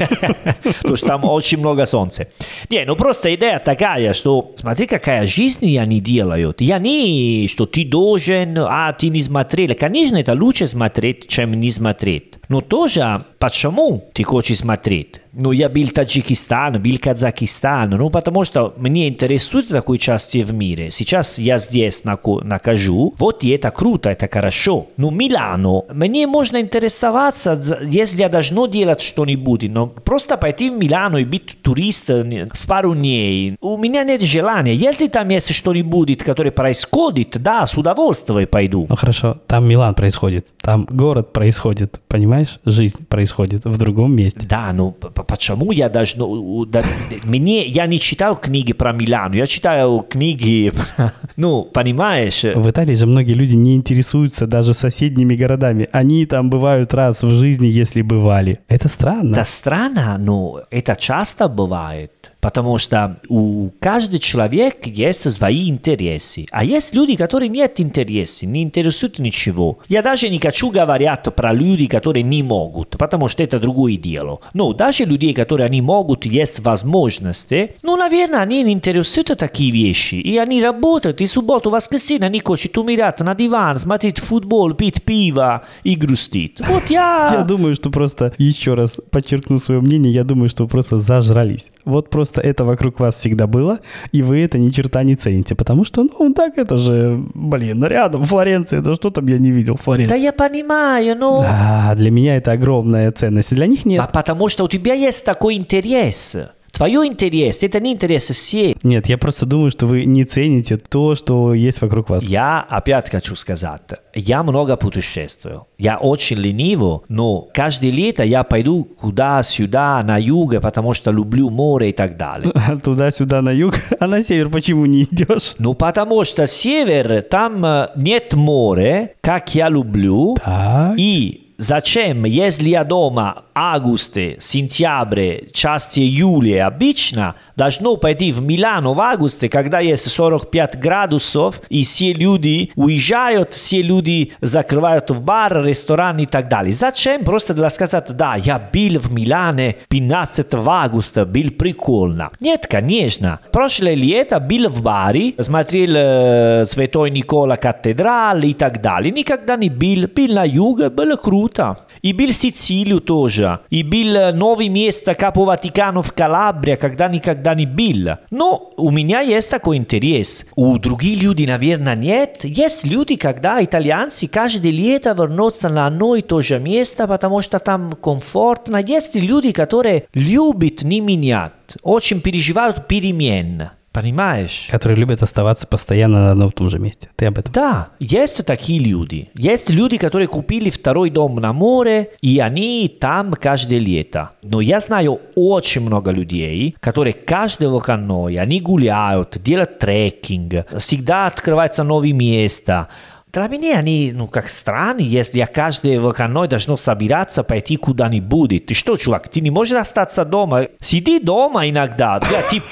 Потому 0.62 0.96
что 0.96 1.06
там 1.06 1.24
очень 1.24 1.58
много 1.58 1.86
солнца. 1.86 2.28
Не, 2.70 2.84
ну 2.84 2.96
просто 2.96 3.34
идея 3.34 3.58
такая, 3.58 4.12
что 4.12 4.52
смотри, 4.56 4.86
какая 4.86 5.26
жизнь 5.26 5.76
они 5.78 6.00
делают. 6.00 6.60
Я 6.60 6.78
не, 6.78 7.48
что 7.48 7.66
ты 7.66 7.84
должен, 7.84 8.58
а 8.58 8.92
ты 8.92 9.08
не 9.08 9.20
смотрел. 9.20 9.74
Конечно, 9.74 10.16
это 10.16 10.34
лучше 10.34 10.66
смотреть, 10.66 11.28
чем 11.28 11.54
не 11.54 11.70
смотреть. 11.70 12.34
Но 12.48 12.60
тоже, 12.60 13.24
почему 13.38 14.08
ты 14.12 14.22
хочешь 14.22 14.58
смотреть? 14.58 15.20
Ну, 15.36 15.52
я 15.52 15.68
был 15.68 15.88
Таджикистан, 15.88 16.80
был 16.80 16.98
Казахстан, 16.98 17.90
ну, 17.90 18.10
потому 18.10 18.44
что 18.44 18.72
мне 18.76 19.08
интересует 19.08 19.68
такой 19.68 19.98
части 19.98 20.42
в 20.42 20.52
мире. 20.54 20.90
Сейчас 20.90 21.38
я 21.38 21.58
здесь 21.58 22.04
накажу, 22.04 23.14
вот 23.18 23.42
и 23.44 23.50
это 23.50 23.70
круто, 23.70 24.10
это 24.10 24.28
хорошо. 24.32 24.86
Но 24.96 25.10
Милано, 25.10 25.82
мне 25.92 26.26
можно 26.26 26.60
интересоваться, 26.60 27.60
если 27.82 28.20
я 28.20 28.28
должно 28.28 28.66
делать 28.66 29.00
что-нибудь, 29.00 29.64
но 29.70 29.86
просто 29.86 30.36
пойти 30.36 30.70
в 30.70 30.78
Милано 30.78 31.18
и 31.18 31.24
быть 31.24 31.58
туристом 31.62 32.50
в 32.52 32.66
пару 32.66 32.94
дней, 32.94 33.56
у 33.60 33.76
меня 33.76 34.04
нет 34.04 34.22
желания. 34.22 34.74
Если 34.74 35.08
там 35.08 35.28
есть 35.28 35.52
что-нибудь, 35.52 36.18
которое 36.18 36.50
происходит, 36.50 37.36
да, 37.42 37.66
с 37.66 37.76
удовольствием 37.76 38.46
пойду. 38.46 38.86
Ну, 38.88 38.96
хорошо, 38.96 39.38
там 39.46 39.68
Милан 39.68 39.94
происходит, 39.94 40.46
там 40.60 40.86
город 40.88 41.32
происходит, 41.32 42.00
понимаешь? 42.08 42.60
Жизнь 42.64 43.04
происходит 43.08 43.64
в 43.64 43.76
другом 43.78 44.14
месте. 44.14 44.46
Да, 44.48 44.72
ну, 44.72 44.94
почему 45.24 45.72
я 45.72 45.88
должен... 45.88 46.70
Да, 46.70 46.82
мне, 47.24 47.66
я 47.66 47.86
не 47.86 47.98
читал 47.98 48.36
книги 48.36 48.72
про 48.72 48.92
Милану, 48.92 49.34
я 49.36 49.46
читаю 49.46 50.04
книги, 50.08 50.72
ну, 51.36 51.64
понимаешь? 51.64 52.42
В 52.42 52.70
Италии 52.70 52.94
же 52.94 53.06
многие 53.06 53.32
люди 53.32 53.54
не 53.54 53.74
интересуются 53.74 54.46
даже 54.46 54.74
соседними 54.74 55.34
городами. 55.34 55.88
Они 55.92 56.26
там 56.26 56.50
бывают 56.50 56.94
раз 56.94 57.22
в 57.22 57.30
жизни, 57.30 57.66
если 57.66 58.02
бывали. 58.02 58.60
Это 58.68 58.88
странно. 58.88 59.32
Это 59.34 59.44
странно, 59.44 60.16
но 60.18 60.62
это 60.70 60.96
часто 60.96 61.48
бывает. 61.48 62.33
Потому 62.44 62.76
что 62.76 63.16
у 63.30 63.70
каждого 63.80 64.18
человека 64.18 64.90
есть 64.90 65.32
свои 65.32 65.70
интересы. 65.70 66.44
А 66.50 66.62
есть 66.62 66.94
люди, 66.94 67.16
которые 67.16 67.48
нет 67.48 67.80
интересов, 67.80 68.42
не 68.42 68.62
интересуют 68.62 69.18
ничего. 69.18 69.78
Я 69.88 70.02
даже 70.02 70.28
не 70.28 70.38
хочу 70.38 70.68
говорить 70.68 71.22
про 71.34 71.54
людей, 71.54 71.86
которые 71.86 72.22
не 72.22 72.42
могут, 72.42 72.98
потому 72.98 73.28
что 73.28 73.42
это 73.42 73.58
другое 73.58 73.96
дело. 73.96 74.40
Но 74.52 74.74
даже 74.74 75.06
людей, 75.06 75.32
которые 75.32 75.70
не 75.70 75.80
могут, 75.80 76.26
есть 76.26 76.60
возможности, 76.60 77.76
ну, 77.82 77.96
наверное, 77.96 78.40
они 78.40 78.62
не 78.62 78.74
интересуют 78.74 79.38
такие 79.38 79.72
вещи. 79.72 80.16
И 80.16 80.36
они 80.36 80.62
работают, 80.62 81.22
и 81.22 81.26
субботу, 81.26 81.70
воскресенье 81.70 82.26
они 82.26 82.42
хотят 82.44 82.76
умирать 82.76 83.20
на 83.20 83.34
диван, 83.34 83.78
смотреть 83.78 84.18
футбол, 84.18 84.74
пить 84.74 85.02
пиво 85.02 85.64
и 85.82 85.94
грустить. 85.94 86.60
Вот 86.60 86.90
я... 86.90 87.30
Я 87.32 87.44
думаю, 87.44 87.74
что 87.74 87.88
просто, 87.88 88.34
еще 88.36 88.74
раз 88.74 89.00
подчеркну 89.10 89.58
свое 89.58 89.80
мнение, 89.80 90.12
я 90.12 90.24
думаю, 90.24 90.50
что 90.50 90.66
просто 90.66 90.98
зажрались. 90.98 91.70
Вот 91.84 92.08
просто 92.08 92.40
это 92.40 92.64
вокруг 92.64 93.00
вас 93.00 93.16
всегда 93.16 93.46
было, 93.46 93.80
и 94.12 94.22
вы 94.22 94.42
это 94.42 94.58
ни 94.58 94.70
черта 94.70 95.02
не 95.02 95.16
цените, 95.16 95.54
потому 95.54 95.84
что, 95.84 96.02
ну, 96.02 96.32
так 96.32 96.56
это 96.56 96.78
же, 96.78 97.22
блин, 97.34 97.84
рядом, 97.84 98.24
Флоренция, 98.24 98.80
да 98.80 98.94
что 98.94 99.10
там 99.10 99.26
я 99.26 99.38
не 99.38 99.50
видел 99.50 99.76
Флоренции. 99.76 100.14
Да 100.14 100.16
я 100.16 100.32
понимаю, 100.32 101.16
но... 101.18 101.42
Да, 101.42 101.94
для 101.94 102.10
меня 102.10 102.36
это 102.36 102.52
огромная 102.52 103.10
ценность, 103.12 103.54
для 103.54 103.66
них 103.66 103.84
нет. 103.84 104.02
А 104.02 104.06
потому 104.06 104.48
что 104.48 104.64
у 104.64 104.68
тебя 104.68 104.94
есть 104.94 105.24
такой 105.24 105.54
интерес. 105.54 106.36
Твое 106.74 107.06
интерес, 107.06 107.62
это 107.62 107.78
не 107.78 107.92
интерес 107.92 108.30
всех. 108.30 108.82
Нет, 108.82 109.06
я 109.06 109.16
просто 109.16 109.46
думаю, 109.46 109.70
что 109.70 109.86
вы 109.86 110.04
не 110.06 110.24
цените 110.24 110.76
то, 110.76 111.14
что 111.14 111.54
есть 111.54 111.80
вокруг 111.80 112.10
вас. 112.10 112.24
Я 112.24 112.66
опять 112.68 113.08
хочу 113.10 113.36
сказать, 113.36 113.82
я 114.12 114.42
много 114.42 114.76
путешествую. 114.76 115.66
Я 115.78 115.98
очень 115.98 116.36
ленивый, 116.36 116.98
но 117.08 117.48
каждое 117.54 117.90
лето 117.90 118.24
я 118.24 118.42
пойду 118.42 118.82
куда-сюда, 118.84 120.02
на 120.02 120.18
юг, 120.18 120.60
потому 120.60 120.94
что 120.94 121.12
люблю 121.12 121.48
море 121.48 121.90
и 121.90 121.92
так 121.92 122.16
далее. 122.16 122.52
Туда-сюда, 122.84 123.40
на 123.40 123.50
юг? 123.50 123.74
А 124.00 124.08
на 124.08 124.22
север 124.22 124.50
почему 124.50 124.86
не 124.86 125.04
идешь? 125.04 125.54
Ну, 125.58 125.74
потому 125.74 126.24
что 126.24 126.46
север, 126.46 127.22
там 127.22 127.64
э, 127.64 127.90
нет 127.96 128.34
моря, 128.34 129.12
как 129.20 129.54
я 129.54 129.68
люблю. 129.68 130.34
Так. 130.44 130.94
И 130.98 131.43
Зачем, 131.56 132.24
если 132.24 132.70
я 132.70 132.82
дома 132.82 133.44
августе, 133.54 134.36
сентябре, 134.40 135.48
части 135.52 136.00
июля 136.00 136.66
обычно, 136.66 137.36
должно 137.54 137.96
пойти 137.96 138.32
в 138.32 138.42
Милано 138.42 138.92
в 138.92 139.00
августе, 139.00 139.48
когда 139.48 139.78
есть 139.78 140.10
45 140.10 140.80
градусов, 140.80 141.60
и 141.68 141.84
все 141.84 142.12
люди 142.12 142.72
уезжают, 142.74 143.52
все 143.52 143.82
люди 143.82 144.32
закрывают 144.40 145.10
в 145.10 145.20
бар, 145.20 145.64
ресторан 145.64 146.18
и 146.18 146.26
так 146.26 146.48
далее. 146.48 146.74
Зачем? 146.74 147.22
Просто 147.24 147.54
для 147.54 147.70
сказать, 147.70 148.08
да, 148.16 148.34
я 148.34 148.58
был 148.58 148.98
в 148.98 149.12
Милане 149.12 149.76
15 149.88 150.54
августа, 150.54 151.24
был 151.24 151.52
прикольно. 151.52 152.30
Нет, 152.40 152.66
конечно. 152.66 153.38
Прошлое 153.52 153.94
лето 153.94 154.40
был 154.40 154.68
в 154.68 154.82
баре, 154.82 155.34
смотрел 155.38 155.94
э, 155.96 156.64
Святой 156.66 157.10
Никола 157.10 157.54
катедрал 157.54 158.38
и 158.40 158.54
так 158.54 158.80
далее. 158.80 159.12
Никогда 159.12 159.56
не 159.56 159.68
был, 159.68 160.08
был 160.08 160.34
на 160.34 160.44
юге, 160.44 160.90
было 160.90 161.14
круто 161.14 161.43
круто. 161.44 161.78
И 162.02 162.12
был 162.12 162.32
Сицилию 162.32 163.00
тоже. 163.00 163.60
И 163.70 163.82
был 163.82 164.32
новое 164.34 164.68
место 164.68 165.14
Капо 165.14 165.44
Ватикану 165.44 166.02
в 166.02 166.12
Калабрия, 166.12 166.76
когда 166.76 167.08
никогда 167.08 167.54
не 167.54 167.66
был. 167.66 168.16
Но 168.30 168.70
у 168.76 168.90
меня 168.90 169.20
есть 169.20 169.50
такой 169.50 169.76
интерес. 169.76 170.46
У 170.56 170.78
других 170.78 171.22
людей, 171.22 171.46
наверное, 171.46 171.96
нет. 171.96 172.40
Есть 172.42 172.84
люди, 172.86 173.16
когда 173.16 173.62
итальянцы 173.62 174.28
каждое 174.28 174.72
лето 174.72 175.14
вернутся 175.16 175.68
на 175.68 175.86
одно 175.86 176.16
и 176.16 176.22
то 176.22 176.40
же 176.40 176.58
место, 176.58 177.06
потому 177.06 177.42
что 177.42 177.58
там 177.58 177.92
комфортно. 177.92 178.78
Есть 178.84 179.14
люди, 179.14 179.52
которые 179.52 180.04
любят 180.14 180.82
не 180.82 181.00
менять, 181.00 181.52
очень 181.82 182.20
переживают 182.20 182.86
перемен. 182.86 183.70
Понимаешь? 183.94 184.66
Которые 184.72 184.98
любят 184.98 185.22
оставаться 185.22 185.68
постоянно 185.68 186.24
на 186.24 186.30
одном 186.32 186.48
и 186.48 186.52
том 186.52 186.68
же 186.68 186.80
месте. 186.80 187.08
Ты 187.14 187.26
об 187.26 187.38
этом? 187.38 187.52
Да, 187.52 187.90
есть 188.00 188.44
такие 188.44 188.80
люди. 188.80 189.30
Есть 189.34 189.70
люди, 189.70 189.98
которые 189.98 190.26
купили 190.26 190.68
второй 190.68 191.10
дом 191.10 191.36
на 191.36 191.52
море, 191.52 192.10
и 192.20 192.40
они 192.40 192.88
там 193.00 193.34
каждое 193.34 193.78
лето. 193.78 194.30
Но 194.42 194.60
я 194.60 194.80
знаю 194.80 195.20
очень 195.36 195.82
много 195.82 196.10
людей, 196.10 196.74
которые 196.80 197.12
каждый 197.12 197.68
выходной, 197.68 198.34
они 198.34 198.60
гуляют, 198.60 199.40
делают 199.40 199.78
трекинг, 199.78 200.66
всегда 200.76 201.28
открываются 201.28 201.84
новые 201.84 202.14
места. 202.14 202.88
Меня 203.36 203.78
они, 203.78 204.12
ну, 204.14 204.28
как 204.28 204.48
странно, 204.48 205.00
если 205.00 205.38
я 205.38 205.46
каждый 205.46 205.98
выходной 205.98 206.48
должен 206.48 206.76
собираться 206.76 207.42
пойти 207.42 207.76
куда-нибудь. 207.76 208.66
Ты 208.66 208.74
что, 208.74 208.96
чувак, 208.96 209.28
ты 209.28 209.40
не 209.40 209.50
можешь 209.50 209.76
остаться 209.76 210.24
дома? 210.24 210.68
Сиди 210.80 211.18
дома 211.18 211.68
иногда. 211.68 212.20
Да, 212.20 212.42
ты 212.50 212.62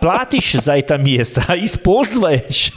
платишь 0.00 0.52
за 0.52 0.76
это 0.76 0.98
место, 0.98 1.44
а 1.46 1.56
используешь. 1.56 2.72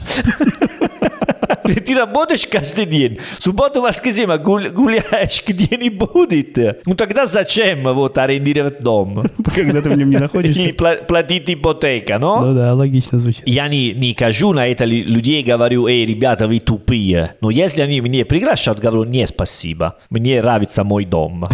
Ты 1.86 1.96
работаешь 1.96 2.48
каждый 2.48 2.86
день. 2.86 3.20
Субботу, 3.40 3.82
воскресенье 3.82 4.38
гуляешь 4.38 5.44
где-нибудь. 5.46 6.82
Ну 6.86 6.96
тогда 6.96 7.26
зачем 7.26 7.84
вот 7.84 8.18
арендировать 8.18 8.82
дом? 8.82 9.24
Когда 9.56 9.82
ты 9.82 9.90
в 9.90 9.98
нем 9.98 10.10
не 10.10 10.18
находишься. 10.18 10.68
И 10.68 10.72
платить 10.72 11.50
ипотека, 11.50 12.20
но? 12.20 12.42
Ну 12.42 12.54
да, 12.54 12.74
логично 12.74 13.20
звучит. 13.20 13.44
Я 13.46 13.68
не, 13.68 13.94
не 13.94 14.14
кажу 14.14 14.54
на 14.54 14.68
это 14.68 14.86
людей, 14.86 15.44
говорю, 15.44 15.88
эй, 15.88 16.06
ребята, 16.06 16.48
вы 16.48 16.60
тупые. 16.60 17.36
Но 17.42 17.50
если 17.50 17.82
они 17.82 18.00
меня 18.00 18.26
приглашают, 18.26 18.80
говорю, 18.80 19.04
не, 19.04 19.26
спасибо. 19.28 19.98
Мне 20.10 20.42
нравится 20.42 20.84
мой 20.84 21.06
дом. 21.06 21.46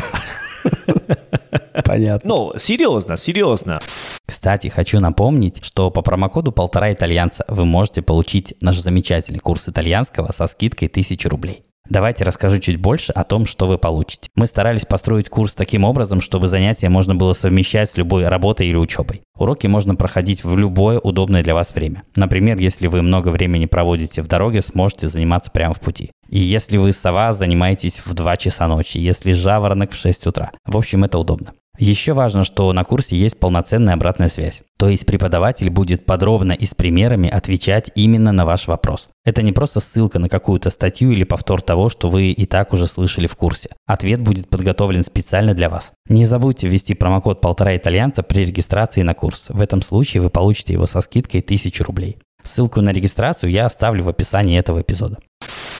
Понятно. 1.86 2.28
Ну, 2.28 2.54
серьезно, 2.58 3.18
серьезно. 3.18 3.80
Кстати, 4.26 4.68
хочу 4.68 5.00
напомнить, 5.00 5.64
что 5.64 5.92
по 5.92 6.02
промокоду 6.02 6.52
«Полтора 6.52 6.94
итальянца» 6.94 7.46
вы 7.48 7.66
можете 7.66 8.02
получить 8.02 8.56
наш 8.62 8.78
замечательный 8.80 9.40
курс 9.40 9.70
итальянского 9.70 10.32
со 10.32 10.48
скидкой 10.48 10.88
1000 10.88 11.30
рублей. 11.30 11.64
Давайте 11.90 12.24
расскажу 12.24 12.60
чуть 12.60 12.78
больше 12.78 13.12
о 13.12 13.24
том, 13.24 13.46
что 13.46 13.68
вы 13.68 13.78
получите. 13.78 14.30
Мы 14.36 14.48
старались 14.48 14.86
построить 14.86 15.30
курс 15.30 15.54
таким 15.54 15.84
образом, 15.84 16.22
чтобы 16.22 16.48
занятия 16.48 16.90
можно 16.90 17.14
было 17.14 17.34
совмещать 17.34 17.90
с 17.90 17.98
любой 17.98 18.28
работой 18.28 18.68
или 18.68 18.78
учебой. 18.78 19.22
Уроки 19.38 19.68
можно 19.68 19.96
проходить 19.96 20.44
в 20.44 20.58
любое 20.58 21.00
удобное 21.00 21.44
для 21.44 21.54
вас 21.54 21.76
время. 21.76 22.04
Например, 22.16 22.58
если 22.58 22.88
вы 22.88 23.02
много 23.02 23.30
времени 23.30 23.66
проводите 23.66 24.22
в 24.22 24.28
дороге, 24.28 24.62
сможете 24.62 25.10
заниматься 25.10 25.52
прямо 25.52 25.74
в 25.74 25.82
пути. 25.82 26.12
И 26.30 26.40
если 26.40 26.78
вы 26.78 26.94
сова, 26.94 27.34
занимаетесь 27.34 28.02
в 28.06 28.14
2 28.14 28.38
часа 28.38 28.68
ночи, 28.68 28.98
если 28.98 29.34
жаворонок 29.34 29.92
в 29.92 29.96
6 29.96 30.28
утра. 30.28 30.52
В 30.66 30.78
общем, 30.78 31.04
это 31.04 31.20
удобно. 31.20 31.54
Еще 31.80 32.14
важно, 32.14 32.44
что 32.44 32.72
на 32.72 32.84
курсе 32.84 33.18
есть 33.18 33.40
полноценная 33.40 33.96
обратная 33.96 34.28
связь. 34.28 34.62
То 34.78 34.90
есть 34.90 35.08
преподаватель 35.08 35.72
будет 35.72 36.06
подробно 36.06 36.52
и 36.52 36.66
с 36.66 36.76
примерами 36.76 37.28
отвечать 37.28 37.92
именно 37.96 38.32
на 38.32 38.46
ваш 38.46 38.68
вопрос. 38.68 39.10
Это 39.26 39.42
не 39.42 39.54
просто 39.54 39.80
ссылка 39.80 40.20
на 40.20 40.30
какую-то 40.30 40.70
статью 40.70 41.12
или 41.12 41.24
повтор 41.24 41.64
того, 41.64 41.90
что 41.90 42.10
вы 42.10 42.32
и 42.32 42.46
так 42.46 42.74
уже 42.74 42.88
слышали 42.88 43.26
в 43.26 43.36
курсе. 43.36 43.70
Ответ 43.88 44.22
будет 44.22 44.50
подготовлен 44.50 45.04
специально 45.04 45.56
для 45.56 45.70
вас. 45.70 45.94
Не 46.08 46.26
забудьте 46.26 46.68
ввести 46.68 46.94
промокод 46.94 47.42
полтора 47.42 47.76
итальянца 47.76 48.22
при 48.22 48.46
регистрации 48.46 49.02
на 49.02 49.16
курс. 49.16 49.48
В 49.50 49.60
этом 49.60 49.82
случае 49.82 50.22
вы 50.22 50.30
получите 50.30 50.74
его 50.74 50.86
со 50.86 51.02
скидкой 51.02 51.42
1000 51.42 51.84
рублей. 51.84 52.18
Ссылку 52.44 52.82
на 52.82 52.92
регистрацию 52.92 53.50
я 53.50 53.66
оставлю 53.66 54.04
в 54.04 54.10
описании 54.10 54.60
этого 54.60 54.82
эпизода. 54.82 55.18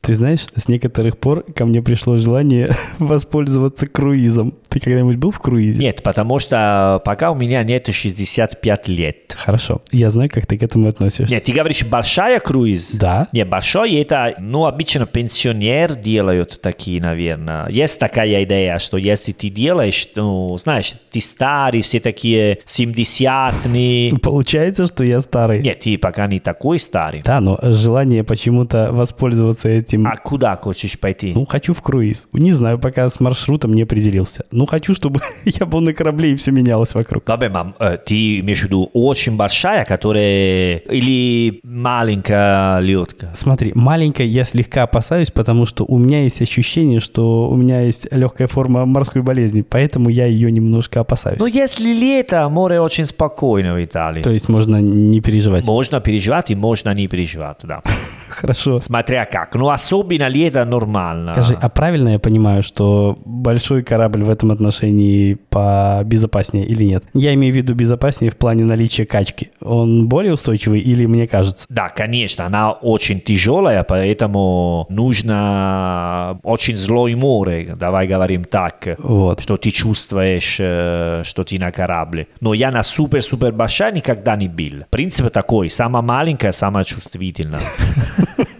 Ты 0.04 0.16
знаешь, 0.16 0.48
с 0.54 0.68
некоторых 0.68 1.18
пор 1.18 1.44
ко 1.44 1.66
мне 1.66 1.82
пришло 1.82 2.18
желание 2.18 2.76
воспользоваться 3.00 3.88
круизом. 3.88 4.54
Ты 4.74 4.80
когда-нибудь 4.80 5.18
был 5.18 5.30
в 5.30 5.38
круизе? 5.38 5.80
Нет, 5.80 6.02
потому 6.02 6.40
что 6.40 7.00
пока 7.06 7.30
у 7.30 7.36
меня 7.36 7.64
нет 7.64 7.88
65 7.92 8.88
лет. 8.88 9.36
Хорошо. 9.38 9.82
Я 9.92 10.10
знаю, 10.10 10.32
как 10.34 10.48
ты 10.48 10.58
к 10.58 10.64
этому 10.64 10.88
относишься. 10.88 11.32
Нет, 11.32 11.44
ты 11.44 11.52
говоришь 11.52 11.84
большая 11.84 12.40
круиз? 12.40 12.94
Да. 12.94 13.28
Не, 13.34 13.46
большой 13.46 13.94
это, 13.94 14.34
ну, 14.40 14.66
обычно 14.66 15.06
пенсионер 15.06 15.94
делают 15.94 16.60
такие, 16.60 17.00
наверное. 17.00 17.70
Есть 17.70 18.00
такая 18.00 18.44
идея, 18.46 18.80
что 18.80 18.98
если 18.98 19.32
ты 19.32 19.50
делаешь, 19.50 20.08
ну, 20.16 20.58
знаешь, 20.58 20.94
ты 21.12 21.22
старый, 21.22 21.84
все 21.84 22.00
такие 22.00 22.58
70-е. 22.66 24.18
Получается, 24.24 24.88
что 24.88 25.04
я 25.04 25.22
старый. 25.22 25.62
Нет, 25.62 25.82
ты 25.82 26.00
пока 26.00 26.26
не 26.26 26.40
такой 26.40 26.80
старый. 26.80 27.22
Да, 27.22 27.40
но 27.42 27.60
желание 27.62 28.24
почему-то 28.24 28.90
воспользоваться 28.92 29.70
этим... 29.70 30.08
А 30.08 30.18
куда 30.18 30.56
хочешь 30.56 31.00
пойти? 31.00 31.32
Ну, 31.36 31.46
хочу 31.46 31.76
в 31.76 31.84
круиз. 31.84 32.28
Не 32.34 32.54
знаю, 32.54 32.80
пока 32.80 33.08
с 33.08 33.20
маршрутом 33.20 33.76
не 33.76 33.84
определился. 33.84 34.46
Ну, 34.52 34.63
хочу, 34.66 34.94
чтобы 34.94 35.20
я 35.46 35.66
был 35.66 35.82
на 35.82 35.94
корабле 35.94 36.32
и 36.32 36.36
все 36.36 36.52
менялось 36.52 36.94
вокруг. 36.94 37.24
Добре, 37.26 37.50
мам, 37.50 37.76
э, 37.80 37.98
ты 38.04 38.40
имеешь 38.40 38.62
в 38.62 38.64
виду 38.64 38.90
очень 38.94 39.36
большая, 39.36 39.86
которая... 39.86 40.78
Или 40.78 41.60
маленькая 41.64 42.82
лодка? 42.82 43.32
Смотри, 43.34 43.72
маленькая 43.76 44.28
я 44.28 44.44
слегка 44.44 44.84
опасаюсь, 44.84 45.32
потому 45.32 45.66
что 45.66 45.86
у 45.86 45.98
меня 45.98 46.24
есть 46.24 46.42
ощущение, 46.42 47.00
что 47.00 47.48
у 47.50 47.56
меня 47.56 47.82
есть 47.82 48.08
легкая 48.12 48.48
форма 48.48 48.86
морской 48.86 49.22
болезни, 49.22 49.62
поэтому 49.62 50.10
я 50.10 50.26
ее 50.26 50.52
немножко 50.52 51.00
опасаюсь. 51.00 51.40
Ну, 51.40 51.46
если 51.46 51.94
лето, 51.94 52.48
море 52.50 52.80
очень 52.80 53.06
спокойно 53.06 53.74
в 53.74 53.84
Италии. 53.84 54.22
То 54.22 54.32
есть 54.32 54.50
можно 54.50 54.78
не 54.82 55.22
переживать. 55.22 55.66
Можно 55.66 56.00
переживать 56.02 56.52
и 56.52 56.56
можно 56.56 56.94
не 56.94 57.08
переживать, 57.08 57.58
да. 57.64 57.82
Хорошо. 58.30 58.80
Смотря 58.80 59.26
как. 59.26 59.56
Ну, 59.56 59.70
особенно 59.70 60.28
лето 60.28 60.66
нормально. 60.66 61.34
Скажи, 61.34 61.58
а 61.62 61.70
правильно 61.70 62.10
я 62.10 62.20
понимаю, 62.20 62.64
что 62.64 63.18
большой 63.26 63.84
корабль 63.84 64.24
в 64.24 64.30
этом 64.30 64.52
отношении 64.54 65.36
побезопаснее 65.50 66.66
или 66.66 66.84
нет? 66.86 67.04
Я 67.14 67.34
имею 67.34 67.54
в 67.54 67.58
виду 67.58 67.74
безопаснее 67.76 68.32
в 68.32 68.38
плане 68.38 68.64
наличия 68.64 69.06
качки. 69.06 69.52
Он 69.62 70.08
более 70.08 70.34
устойчивый 70.34 70.80
или 70.80 71.06
мне 71.06 71.28
кажется? 71.28 71.66
Да, 71.70 71.90
конечно, 71.90 72.46
она 72.46 72.72
очень 72.72 73.20
тяжелая, 73.20 73.84
поэтому 73.84 74.86
нужно 74.90 76.40
очень 76.44 76.78
злой 76.78 77.16
море, 77.16 77.76
давай 77.80 78.08
говорим 78.08 78.46
так, 78.46 78.88
Вот. 79.00 79.42
что 79.42 79.58
ты 79.58 79.72
чувствуешь, 79.72 80.58
э, 80.60 81.24
что 81.26 81.44
ты 81.44 81.60
на 81.60 81.72
корабле. 81.72 82.28
Но 82.40 82.54
я 82.54 82.72
на 82.72 82.84
супер-супер 82.84 83.52
большая 83.52 83.92
никогда 83.92 84.36
не 84.36 84.48
был. 84.48 84.86
Принцип 84.90 85.32
такой, 85.32 85.70
самая 85.70 86.02
маленькая, 86.04 86.52
самая 86.52 86.84
чувствительная. 86.84 87.62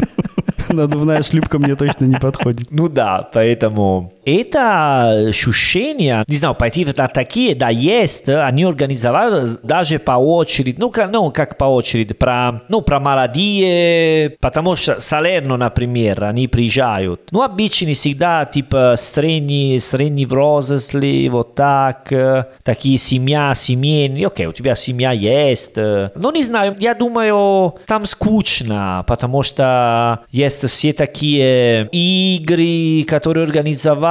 Надувная 0.70 1.24
шлюпка 1.24 1.60
мне 1.60 1.76
точно 1.76 2.06
не 2.06 2.16
подходит. 2.16 2.68
Ну 2.72 2.88
да, 2.88 3.30
поэтому 3.34 4.14
это 4.26 5.28
ощущение, 5.30 6.24
не 6.28 6.36
знаю, 6.36 6.56
пойти 6.56 6.86
на 6.86 7.08
такие, 7.08 7.56
да, 7.56 7.70
есть, 7.70 8.30
они 8.30 8.64
организовали 8.64 9.48
даже 9.64 10.00
по 10.00 10.14
очереди, 10.14 10.76
ну, 10.80 10.90
как, 10.90 11.12
ну, 11.12 11.32
как 11.32 11.58
по 11.58 11.66
очереди, 11.66 12.14
про, 12.14 12.62
ну, 12.70 12.82
про 12.82 13.00
молодые, 13.00 14.38
потому 14.40 14.76
что 14.76 15.00
Салерно, 15.00 15.58
например, 15.58 16.24
они 16.24 16.48
приезжают, 16.48 17.22
ну, 17.32 17.42
обычно 17.42 17.94
всегда, 17.94 18.46
типа, 18.46 18.96
средний, 18.98 19.80
средний 19.80 20.26
взрослый, 20.26 21.28
вот 21.30 21.56
так, 21.56 22.12
э, 22.12 22.46
такие 22.64 22.98
семья, 22.98 23.54
семейные, 23.56 24.28
окей, 24.28 24.46
у 24.46 24.54
тебя 24.54 24.76
семья 24.76 25.12
есть, 25.12 25.78
э, 25.78 26.12
ну, 26.16 26.32
не 26.32 26.44
знаю, 26.44 26.76
я 26.80 26.94
думаю, 26.94 27.76
там 27.88 28.06
скучно, 28.06 29.04
потому 29.08 29.44
что 29.44 30.20
есть 30.32 30.53
все 30.62 30.94
такие 30.94 31.88
игры, 31.92 33.06
которые 33.08 33.46
организовали 33.46 34.04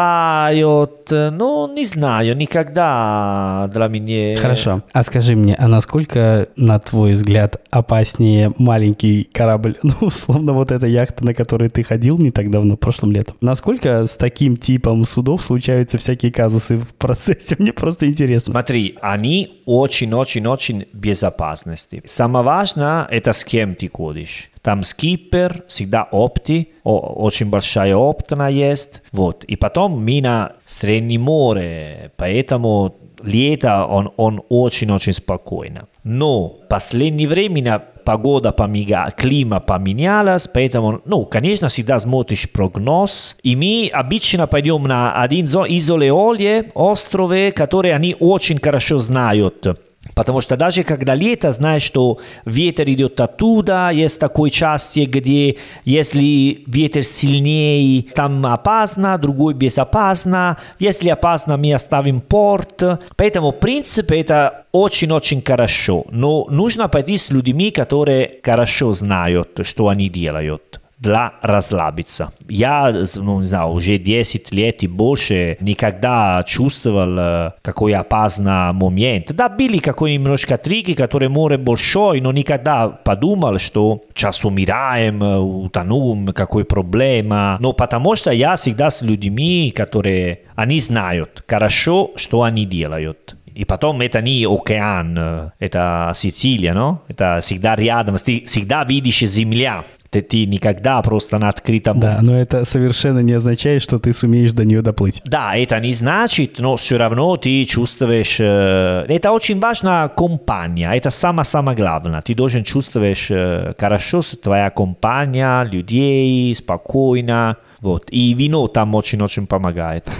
бывают, 0.62 1.10
ну, 1.10 1.72
не 1.72 1.84
знаю, 1.84 2.36
никогда 2.36 3.68
для 3.72 3.88
меня... 3.88 4.36
Хорошо. 4.36 4.82
А 4.92 5.02
скажи 5.02 5.36
мне, 5.36 5.54
а 5.58 5.68
насколько, 5.68 6.48
на 6.56 6.78
твой 6.78 7.14
взгляд, 7.14 7.56
опаснее 7.70 8.52
маленький 8.58 9.24
корабль, 9.24 9.78
ну, 9.82 9.94
условно, 10.00 10.52
вот 10.52 10.70
эта 10.70 10.86
яхта, 10.86 11.24
на 11.24 11.34
которой 11.34 11.68
ты 11.68 11.82
ходил 11.82 12.18
не 12.18 12.30
так 12.30 12.50
давно, 12.50 12.76
прошлым 12.76 13.12
летом? 13.12 13.36
Насколько 13.40 14.06
с 14.06 14.16
таким 14.16 14.56
типом 14.56 15.04
судов 15.04 15.42
случаются 15.42 15.98
всякие 15.98 16.32
казусы 16.32 16.76
в 16.76 16.94
процессе? 16.94 17.56
Мне 17.58 17.72
просто 17.72 18.06
интересно. 18.06 18.52
Смотри, 18.52 18.96
они 19.00 19.62
очень-очень-очень 19.66 20.86
безопасности. 20.92 22.02
Самое 22.06 22.44
важное, 22.44 23.06
это 23.10 23.32
с 23.32 23.44
кем 23.44 23.74
ты 23.74 23.88
ходишь. 23.88 24.51
Там 24.62 24.84
скипер, 24.84 25.64
всегда 25.66 26.04
опти, 26.10 26.68
о, 26.84 26.98
очень 26.98 27.50
большая 27.50 27.96
оптина 27.96 28.48
есть. 28.48 29.02
Вот. 29.10 29.42
И 29.44 29.56
потом 29.56 30.04
мы 30.04 30.20
на 30.20 30.52
Среднем 30.64 31.22
море, 31.22 32.12
поэтому 32.16 32.94
лето 33.22 33.84
он, 33.84 34.12
он 34.16 34.42
очень-очень 34.48 35.12
спокойно. 35.14 35.88
Но 36.04 36.48
в 36.48 36.68
последнее 36.68 37.28
время 37.28 37.82
погода 38.04 38.52
поменяла, 38.52 39.10
клима 39.10 39.60
поменялась, 39.60 40.48
поэтому, 40.48 41.00
ну, 41.04 41.24
конечно, 41.24 41.68
всегда 41.68 41.98
смотришь 41.98 42.50
прогноз. 42.50 43.36
И 43.42 43.56
мы 43.56 43.90
обычно 43.92 44.46
пойдем 44.46 44.82
на 44.84 45.20
один 45.22 45.46
изолеолье, 45.46 46.70
острове, 46.74 47.52
которые 47.52 47.94
они 47.94 48.16
очень 48.18 48.58
хорошо 48.60 48.98
знают. 48.98 49.66
Потому 50.14 50.40
что 50.40 50.56
даже 50.56 50.82
когда 50.82 51.14
лето, 51.14 51.52
знаешь, 51.52 51.82
что 51.82 52.18
ветер 52.44 52.90
идет 52.90 53.20
оттуда, 53.20 53.90
есть 53.90 54.18
такой 54.18 54.50
части, 54.50 55.00
где 55.00 55.56
если 55.84 56.64
ветер 56.66 57.04
сильнее, 57.04 58.04
там 58.14 58.44
опасно, 58.44 59.16
другой 59.16 59.54
безопасно. 59.54 60.58
Если 60.78 61.08
опасно, 61.08 61.56
мы 61.56 61.72
оставим 61.72 62.20
порт. 62.20 62.82
Поэтому, 63.16 63.52
в 63.52 63.60
принципе, 63.60 64.20
это 64.20 64.64
очень-очень 64.72 65.42
хорошо. 65.42 66.04
Но 66.10 66.46
нужно 66.50 66.88
пойти 66.88 67.16
с 67.16 67.30
людьми, 67.30 67.70
которые 67.70 68.40
хорошо 68.42 68.92
знают, 68.92 69.60
что 69.62 69.88
они 69.88 70.08
делают 70.08 70.81
для 71.02 71.32
расслабиться. 71.42 72.32
Я, 72.48 72.94
ну, 73.16 73.40
не 73.40 73.44
знаю, 73.44 73.70
уже 73.70 73.98
10 73.98 74.54
лет 74.54 74.82
и 74.84 74.86
больше 74.86 75.56
никогда 75.60 76.44
чувствовал 76.46 77.52
какой 77.60 77.94
опасный 77.94 78.72
момент. 78.72 79.32
Да, 79.32 79.48
были 79.48 79.78
какие 79.78 80.14
немножко 80.14 80.56
трики, 80.56 80.94
которые 80.94 81.28
море 81.28 81.58
большой, 81.58 82.20
но 82.20 82.32
никогда 82.32 82.88
подумал, 82.88 83.58
что 83.58 84.04
сейчас 84.14 84.44
умираем, 84.44 85.22
утонем, 85.22 86.28
какой 86.28 86.64
проблема. 86.64 87.56
Но 87.60 87.72
потому 87.72 88.14
что 88.14 88.30
я 88.30 88.54
всегда 88.54 88.90
с 88.90 89.02
людьми, 89.02 89.72
которые, 89.74 90.40
они 90.54 90.78
знают 90.78 91.42
хорошо, 91.48 92.12
что 92.16 92.42
они 92.42 92.64
делают. 92.64 93.36
И 93.54 93.64
потом 93.64 94.00
это 94.00 94.22
не 94.22 94.46
океан, 94.46 95.52
это 95.58 96.12
Сицилия, 96.14 96.72
но? 96.72 97.02
Это 97.08 97.40
всегда 97.42 97.74
рядом, 97.74 98.16
ты 98.16 98.44
всегда 98.46 98.84
видишь 98.84 99.20
земля. 99.20 99.84
Ты, 100.12 100.20
ты 100.20 100.44
никогда 100.44 101.00
просто 101.00 101.38
на 101.38 101.48
открытом... 101.48 101.98
Да, 101.98 102.18
но 102.20 102.38
это 102.38 102.66
совершенно 102.66 103.20
не 103.20 103.32
означает, 103.32 103.80
что 103.80 103.98
ты 103.98 104.12
сумеешь 104.12 104.52
до 104.52 104.62
нее 104.62 104.82
доплыть. 104.82 105.22
Да, 105.24 105.56
это 105.56 105.80
не 105.80 105.94
значит, 105.94 106.58
но 106.58 106.76
все 106.76 106.98
равно 106.98 107.38
ты 107.38 107.64
чувствуешь... 107.64 108.36
Э, 108.38 109.06
это 109.08 109.32
очень 109.32 109.58
важна 109.58 110.08
компания, 110.08 110.92
это 110.92 111.08
самое-самое 111.08 111.74
главное. 111.74 112.20
Ты 112.20 112.34
должен 112.34 112.62
чувствовать 112.62 113.26
э, 113.30 113.72
хорошо 113.78 114.20
твоя 114.42 114.68
компания, 114.68 115.64
людей, 115.64 116.54
спокойно. 116.54 117.56
Вот. 117.80 118.04
И 118.10 118.34
вино 118.34 118.68
там 118.68 118.94
очень-очень 118.94 119.46
помогает. 119.46 120.10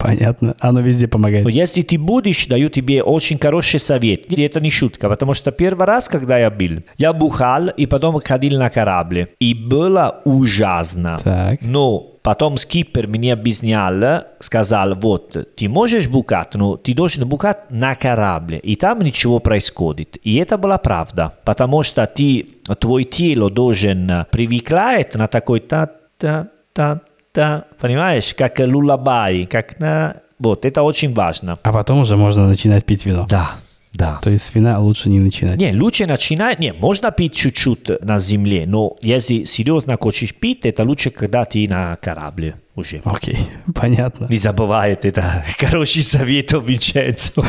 Понятно. 0.00 0.56
Оно 0.60 0.80
везде 0.80 1.06
помогает. 1.06 1.44
Но 1.44 1.50
если 1.50 1.82
ты 1.82 1.98
будешь, 1.98 2.46
даю 2.46 2.68
тебе 2.68 3.02
очень 3.02 3.38
хороший 3.38 3.80
совет. 3.80 4.32
И 4.32 4.42
это 4.42 4.60
не 4.60 4.70
шутка, 4.70 5.08
потому 5.08 5.34
что 5.34 5.52
первый 5.52 5.86
раз, 5.86 6.08
когда 6.08 6.38
я 6.38 6.50
был, 6.50 6.82
я 6.98 7.12
бухал 7.12 7.68
и 7.68 7.86
потом 7.86 8.18
ходил 8.20 8.58
на 8.58 8.70
корабле. 8.70 9.28
И 9.38 9.54
было 9.54 10.22
ужасно. 10.24 11.18
Так. 11.22 11.60
Но 11.62 12.10
потом 12.22 12.56
скипер 12.56 13.08
мне 13.08 13.32
объяснял, 13.32 14.24
сказал, 14.40 14.94
вот, 14.94 15.36
ты 15.56 15.68
можешь 15.68 16.08
бухать, 16.08 16.54
но 16.54 16.76
ты 16.76 16.94
должен 16.94 17.28
бухать 17.28 17.70
на 17.70 17.94
корабле, 17.94 18.58
и 18.58 18.76
там 18.76 19.00
ничего 19.00 19.38
происходит. 19.38 20.18
И 20.22 20.36
это 20.36 20.58
была 20.58 20.78
правда, 20.78 21.34
потому 21.44 21.82
что 21.82 22.06
ты, 22.06 22.46
твой 22.78 23.04
тело 23.04 23.50
должен 23.50 24.26
привыкать 24.30 25.14
на 25.14 25.28
такой 25.28 25.60
та-та-та 25.60 26.50
та, 26.72 27.00
понимаешь, 27.32 28.34
как 28.36 28.58
лулабай, 28.58 29.46
как 29.46 29.78
на... 29.80 30.16
Вот, 30.38 30.64
это 30.64 30.82
очень 30.82 31.12
важно. 31.12 31.58
А 31.62 31.72
потом 31.72 32.00
уже 32.00 32.16
можно 32.16 32.48
начинать 32.48 32.84
пить 32.84 33.04
вино. 33.04 33.26
Да, 33.28 33.52
да. 33.92 34.18
То 34.22 34.30
есть 34.30 34.44
с 34.44 34.54
вина 34.54 34.78
лучше 34.78 35.10
не 35.10 35.20
начинать. 35.20 35.56
Не, 35.56 35.74
лучше 35.76 36.06
начинать, 36.06 36.58
не, 36.60 36.72
можно 36.72 37.10
пить 37.10 37.34
чуть-чуть 37.34 38.02
на 38.02 38.18
земле, 38.18 38.64
но 38.66 38.96
если 39.02 39.44
серьезно 39.44 39.96
хочешь 40.00 40.34
пить, 40.34 40.64
это 40.64 40.84
лучше, 40.84 41.10
когда 41.10 41.44
ты 41.44 41.68
на 41.68 41.96
корабле 41.96 42.54
уже. 42.74 43.02
Окей, 43.04 43.38
понятно. 43.74 44.26
Не 44.30 44.36
забывай, 44.36 44.92
это 44.92 45.44
хороший 45.58 46.02
совет 46.02 46.52
Винченцо. 46.64 47.44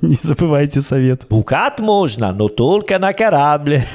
Не 0.00 0.18
забывайте 0.20 0.80
совет. 0.80 1.26
Букат 1.28 1.80
можно, 1.80 2.32
но 2.32 2.48
только 2.48 2.98
на 2.98 3.12
корабле. 3.12 3.86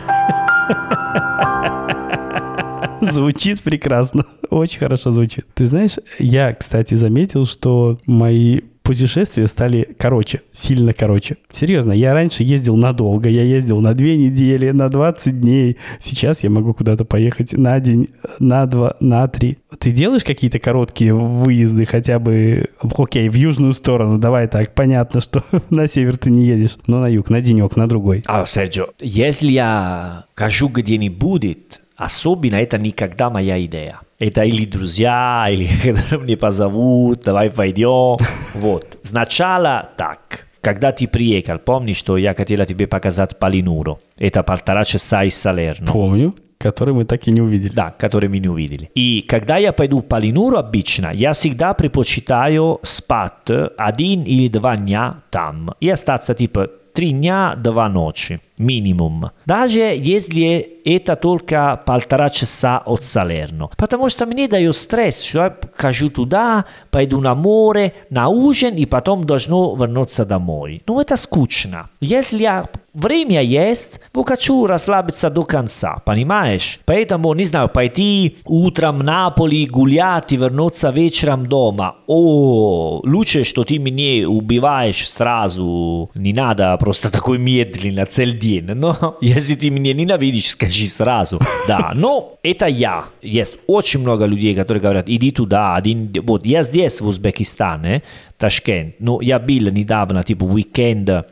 Звучит 3.01 3.61
прекрасно. 3.61 4.25
Очень 4.49 4.79
хорошо 4.79 5.11
звучит. 5.11 5.45
Ты 5.53 5.65
знаешь, 5.65 5.97
я, 6.17 6.53
кстати, 6.53 6.95
заметил, 6.95 7.45
что 7.45 7.99
мои 8.05 8.61
путешествия 8.89 9.45
стали 9.47 9.87
короче, 9.99 10.41
сильно 10.51 10.93
короче. 10.93 11.37
Серьезно, 11.51 11.91
я 11.91 12.15
раньше 12.15 12.41
ездил 12.41 12.75
надолго, 12.75 13.29
я 13.29 13.43
ездил 13.43 13.81
на 13.81 13.93
две 13.93 14.17
недели, 14.17 14.71
на 14.71 14.89
20 14.89 15.41
дней. 15.41 15.77
Сейчас 15.99 16.43
я 16.43 16.49
могу 16.49 16.73
куда-то 16.73 17.05
поехать 17.05 17.53
на 17.53 17.79
день, 17.79 18.09
на 18.39 18.65
два, 18.65 18.95
на 18.99 19.27
три. 19.27 19.59
Ты 19.77 19.91
делаешь 19.91 20.23
какие-то 20.23 20.57
короткие 20.57 21.13
выезды 21.13 21.85
хотя 21.85 22.17
бы, 22.17 22.69
окей, 22.97 23.29
в 23.29 23.35
южную 23.35 23.73
сторону, 23.73 24.17
давай 24.17 24.47
так, 24.47 24.73
понятно, 24.73 25.21
что 25.21 25.43
на 25.69 25.85
север 25.85 26.17
ты 26.17 26.31
не 26.31 26.47
едешь, 26.47 26.79
но 26.87 26.99
на 26.99 27.07
юг, 27.09 27.29
на 27.29 27.41
денек, 27.41 27.75
на 27.75 27.87
другой. 27.87 28.23
А, 28.25 28.43
Серджо, 28.47 28.87
если 28.99 29.51
я 29.51 30.25
кажу 30.33 30.67
где-нибудь, 30.67 31.79
особенно 31.99 32.55
это 32.55 32.77
никогда 32.77 33.29
моя 33.29 33.63
идея. 33.65 33.99
Это 34.19 34.43
или 34.43 34.65
друзья, 34.65 35.47
или 35.51 35.69
мне 36.17 36.37
позовут, 36.37 37.21
давай 37.25 37.51
пойдем. 37.51 38.17
Вот. 38.55 38.85
Сначала 39.03 39.89
так. 39.97 40.47
Когда 40.61 40.91
ты 40.91 41.07
приехал, 41.07 41.57
помнишь, 41.59 41.97
что 41.97 42.17
я 42.17 42.33
хотела 42.33 42.65
тебе 42.65 42.87
показать 42.87 43.37
Полинуру? 43.37 43.99
Это 44.17 44.43
полтора 44.43 44.83
часа 44.83 45.23
из 45.23 45.35
Салерно. 45.35 45.87
Помню, 45.87 46.35
который 46.57 46.93
мы 46.93 47.05
так 47.05 47.27
и 47.27 47.31
не 47.31 47.41
увидели. 47.41 47.73
Да, 47.73 47.91
который 47.91 48.27
мы 48.27 48.39
не 48.39 48.49
увидели. 48.49 48.89
И 48.95 49.21
когда 49.21 49.57
я 49.57 49.71
пойду 49.71 49.99
в 49.99 50.05
Полинуру 50.05 50.57
обычно, 50.57 51.11
я 51.13 51.31
всегда 51.31 51.73
предпочитаю 51.73 52.79
спать 52.83 53.49
один 53.77 54.23
или 54.23 54.49
два 54.49 54.75
дня 54.75 55.17
там. 55.29 55.73
И 55.79 55.89
остаться 55.89 56.33
типа 56.33 56.69
три 56.99 57.13
дня, 57.13 57.55
два 57.57 57.87
ночи 57.87 58.41
минимум. 58.59 59.31
Даже 59.45 59.79
если 59.79 60.81
это 60.85 61.15
только 61.15 61.81
полтора 61.85 62.29
часа 62.29 62.79
от 62.85 63.03
Салерно. 63.03 63.69
Потому 63.77 64.09
что 64.09 64.25
мне 64.25 64.47
дает 64.47 64.75
стресс, 64.75 65.21
что 65.21 65.39
я 65.39 65.57
хожу 65.75 66.09
туда, 66.09 66.65
пойду 66.91 67.21
на 67.21 67.35
море, 67.35 67.93
на 68.09 68.27
ужин 68.27 68.75
и 68.75 68.85
потом 68.85 69.23
должно 69.23 69.75
вернуться 69.75 70.25
домой. 70.25 70.83
Ну 70.87 70.99
это 70.99 71.15
скучно. 71.15 71.89
Если 72.01 72.41
я 72.41 72.65
время 72.93 73.41
есть, 73.41 74.01
я 74.13 74.23
хочу 74.23 74.65
расслабиться 74.65 75.29
до 75.29 75.43
конца, 75.43 76.01
понимаешь? 76.05 76.79
Поэтому, 76.85 77.33
не 77.35 77.43
знаю, 77.43 77.69
пойти 77.69 78.37
утром 78.45 78.99
в 78.99 79.03
Наполи 79.03 79.67
гулять 79.67 80.33
и 80.33 80.37
вернуться 80.37 80.89
вечером 80.89 81.45
дома. 81.45 81.95
О, 82.07 83.01
лучше, 83.05 83.43
что 83.43 83.63
ты 83.63 83.77
меня 83.77 84.27
убиваешь 84.27 85.09
сразу. 85.09 86.09
Не 86.15 86.33
надо 86.33 86.75
просто 86.77 86.88
такой 86.93 87.37
медленно, 87.37 88.05
целый 88.05 88.33
день 88.33 88.49
день. 88.49 88.75
Но 88.75 89.17
если 89.21 89.55
ты 89.55 89.69
меня 89.69 89.93
ненавидишь, 89.93 90.49
скажи 90.49 90.87
сразу. 90.87 91.39
Да, 91.67 91.91
но 91.95 92.39
это 92.43 92.65
я. 92.65 93.05
Есть 93.21 93.57
очень 93.67 93.99
много 93.99 94.25
людей, 94.25 94.55
которые 94.55 94.81
говорят, 94.81 95.09
иди 95.09 95.31
туда, 95.31 95.75
один... 95.75 96.11
Вот, 96.23 96.45
я 96.45 96.63
здесь, 96.63 97.01
в 97.01 97.07
Узбекистане, 97.07 98.03
Ташкент. 98.37 98.95
Ну, 98.99 99.21
я 99.21 99.39
был 99.39 99.71
недавно, 99.71 100.23
типа, 100.23 100.45
уикенд 100.45 101.09
в 101.09 101.11
э, 101.11 101.23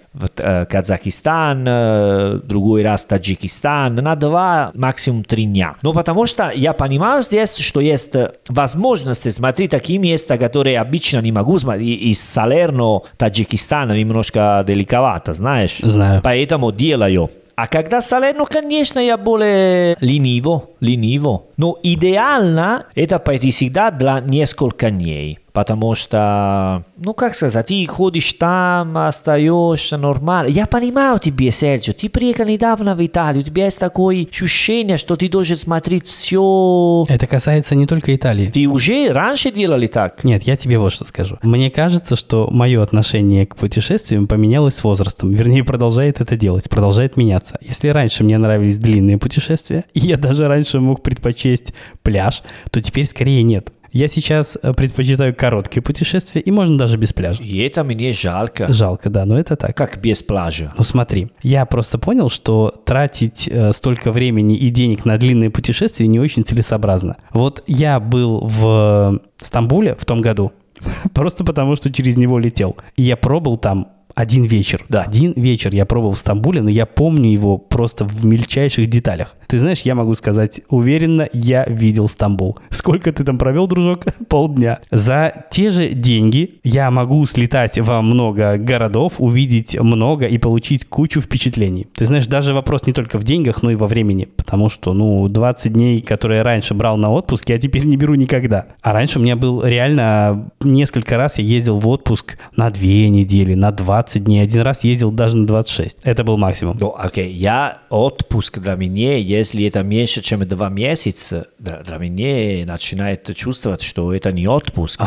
Казахстан, 0.69 1.65
э, 1.67 2.39
другой 2.43 2.83
раз 2.83 3.05
Таджикистан, 3.05 3.95
на 3.95 4.15
два, 4.15 4.71
максимум 4.73 5.23
три 5.23 5.45
дня. 5.45 5.75
Но 5.81 5.93
потому 5.93 6.25
что 6.25 6.49
я 6.49 6.73
понимаю 6.73 7.23
здесь, 7.23 7.55
что 7.57 7.79
есть 7.79 8.13
возможность 8.49 9.31
смотреть 9.31 9.71
такие 9.71 9.99
места, 9.99 10.37
которые 10.37 10.79
обычно 10.79 11.19
не 11.19 11.31
могу 11.31 11.59
смотреть. 11.59 12.01
Из 12.01 12.21
Салерно, 12.21 13.01
Таджикистана 13.17 13.93
немножко 13.93 14.63
далековато, 14.65 15.33
знаешь? 15.33 15.77
Знаю. 15.81 16.21
Поэтому 16.23 16.71
делаю. 16.71 17.29
А 17.57 17.65
когда 17.65 18.01
Салерно, 18.01 18.45
конечно, 18.45 18.99
я 18.99 19.17
более 19.17 19.97
лениво, 19.99 20.65
лениво. 20.79 21.45
Но 21.57 21.79
идеально 21.81 22.85
это 22.93 23.17
пойти 23.17 23.49
всегда 23.49 23.89
для 23.89 24.19
несколько 24.19 24.91
дней. 24.91 25.39
Потому 25.57 25.95
что, 25.95 26.83
ну 26.97 27.15
как 27.15 27.33
сказать, 27.33 27.65
ты 27.65 27.83
ходишь 27.87 28.33
там, 28.33 28.95
остаешься 28.95 29.97
нормально. 29.97 30.51
Я 30.51 30.67
понимаю 30.67 31.17
тебе, 31.17 31.49
Серджио, 31.49 31.93
ты 31.93 32.09
приехал 32.09 32.45
недавно 32.45 32.93
в 32.93 33.03
Италию, 33.03 33.41
у 33.41 33.43
тебя 33.43 33.65
есть 33.65 33.79
такое 33.79 34.27
ощущение, 34.29 34.99
что 34.99 35.15
ты 35.15 35.27
должен 35.27 35.57
смотреть 35.57 36.05
все. 36.05 37.05
Это 37.09 37.25
касается 37.25 37.73
не 37.73 37.87
только 37.87 38.15
Италии. 38.15 38.51
Ты 38.53 38.67
уже 38.67 39.11
раньше 39.11 39.51
делали 39.51 39.87
так? 39.87 40.23
Нет, 40.23 40.43
я 40.43 40.55
тебе 40.55 40.77
вот 40.77 40.93
что 40.93 41.05
скажу. 41.05 41.39
Мне 41.41 41.71
кажется, 41.71 42.15
что 42.15 42.47
мое 42.51 42.83
отношение 42.83 43.47
к 43.47 43.55
путешествиям 43.55 44.27
поменялось 44.27 44.75
с 44.75 44.83
возрастом. 44.83 45.33
Вернее, 45.33 45.63
продолжает 45.63 46.21
это 46.21 46.37
делать, 46.37 46.69
продолжает 46.69 47.17
меняться. 47.17 47.57
Если 47.61 47.87
раньше 47.87 48.23
мне 48.23 48.37
нравились 48.37 48.77
длинные 48.77 49.17
путешествия, 49.17 49.85
и 49.95 50.01
я 50.01 50.17
даже 50.17 50.47
раньше 50.47 50.79
мог 50.79 51.01
предпочесть 51.01 51.73
пляж, 52.03 52.43
то 52.69 52.79
теперь 52.79 53.07
скорее 53.07 53.41
нет. 53.41 53.71
Я 53.91 54.07
сейчас 54.07 54.57
э, 54.61 54.73
предпочитаю 54.73 55.35
короткие 55.35 55.81
путешествия, 55.81 56.41
и 56.41 56.51
можно 56.51 56.77
даже 56.77 56.97
без 56.97 57.13
пляжа. 57.13 57.43
И 57.43 57.57
это 57.59 57.83
мне 57.83 58.13
жалко. 58.13 58.71
Жалко, 58.71 59.09
да, 59.09 59.25
но 59.25 59.39
это 59.39 59.55
так. 59.55 59.75
Как 59.75 60.01
без 60.01 60.23
пляжа? 60.23 60.73
Ну 60.77 60.83
смотри, 60.83 61.29
я 61.41 61.65
просто 61.65 61.97
понял, 61.97 62.29
что 62.29 62.73
тратить 62.85 63.47
э, 63.47 63.71
столько 63.73 64.11
времени 64.11 64.57
и 64.57 64.69
денег 64.69 65.05
на 65.05 65.17
длинные 65.17 65.49
путешествия 65.49 66.07
не 66.07 66.19
очень 66.19 66.43
целесообразно. 66.43 67.17
Вот 67.31 67.63
я 67.67 67.99
был 67.99 68.41
в 68.41 69.19
Стамбуле 69.37 69.95
в 69.99 70.05
том 70.05 70.21
году, 70.21 70.51
просто 71.13 71.43
потому 71.43 71.75
что 71.75 71.91
через 71.91 72.17
него 72.17 72.39
летел. 72.39 72.75
И 72.95 73.03
я 73.03 73.17
пробыл 73.17 73.57
там 73.57 73.87
один 74.17 74.45
вечер. 74.45 74.83
Да. 74.89 75.03
Один 75.03 75.33
вечер 75.35 75.75
я 75.75 75.85
пробовал 75.85 76.13
в 76.13 76.17
Стамбуле, 76.17 76.63
но 76.63 76.71
я 76.71 76.87
помню 76.87 77.29
его 77.29 77.59
просто 77.59 78.03
в 78.03 78.25
мельчайших 78.25 78.87
деталях. 78.87 79.35
Ты 79.45 79.59
знаешь, 79.59 79.81
я 79.81 79.93
могу 79.93 80.15
сказать 80.15 80.59
уверенно, 80.69 81.29
я 81.33 81.65
видел 81.65 82.07
Стамбул. 82.09 82.57
Сколько 82.71 83.13
ты 83.13 83.23
там 83.23 83.37
провел, 83.37 83.67
дружок? 83.67 84.05
Полдня. 84.27 84.79
За 84.89 85.45
те 85.51 85.69
же 85.69 85.89
деньги 85.89 86.55
я 86.63 86.89
могу 86.89 87.23
слетать 87.27 87.77
во 87.77 88.01
много 88.01 88.57
городов, 88.57 89.13
увидеть 89.19 89.79
много 89.79 90.25
и 90.25 90.39
получить 90.39 90.89
кучу 90.89 91.21
впечатлений. 91.21 91.85
Ты 91.93 92.07
знаешь, 92.07 92.25
даже 92.25 92.55
вопрос 92.55 92.87
не 92.87 92.93
только 92.93 93.19
в 93.19 93.23
деньгах, 93.23 93.61
но 93.61 93.69
и 93.69 93.75
во 93.75 93.85
времени. 93.85 94.27
Потому 94.35 94.69
что, 94.69 94.95
ну, 94.95 95.27
20 95.29 95.73
дней, 95.73 96.01
которые 96.01 96.39
я 96.39 96.43
раньше 96.43 96.73
брал 96.73 96.97
на 96.97 97.11
отпуск, 97.11 97.49
я 97.49 97.59
теперь 97.59 97.83
не 97.83 97.97
беру 97.97 98.15
никогда. 98.15 98.65
А 98.81 98.93
раньше 98.93 99.19
у 99.19 99.21
меня 99.21 99.35
был 99.35 99.63
реально 99.63 100.49
несколько 100.63 101.17
раз 101.17 101.37
я 101.37 101.43
ездил 101.43 101.77
в 101.77 101.87
отпуск 101.87 102.39
на 102.55 102.71
2 102.71 102.81
недели, 102.81 103.53
на 103.53 103.71
20 103.71 104.06
20 104.07 104.23
дней. 104.23 104.41
Один 104.41 104.61
раз 104.61 104.83
ездил 104.83 105.11
даже 105.11 105.37
на 105.37 105.45
26. 105.45 105.99
Это 106.03 106.23
был 106.23 106.37
максимум. 106.37 106.77
Ну, 106.79 106.95
окей. 106.97 107.31
Я 107.33 107.79
отпуск 107.89 108.59
для 108.59 108.75
меня, 108.75 109.17
если 109.17 109.65
это 109.65 109.83
меньше, 109.83 110.21
чем 110.21 110.47
два 110.47 110.69
месяца, 110.69 111.47
для 111.59 111.97
меня 111.97 112.65
начинает 112.65 113.35
чувствовать, 113.35 113.81
что 113.81 114.13
это 114.13 114.31
не 114.31 114.47
отпуск. 114.47 115.01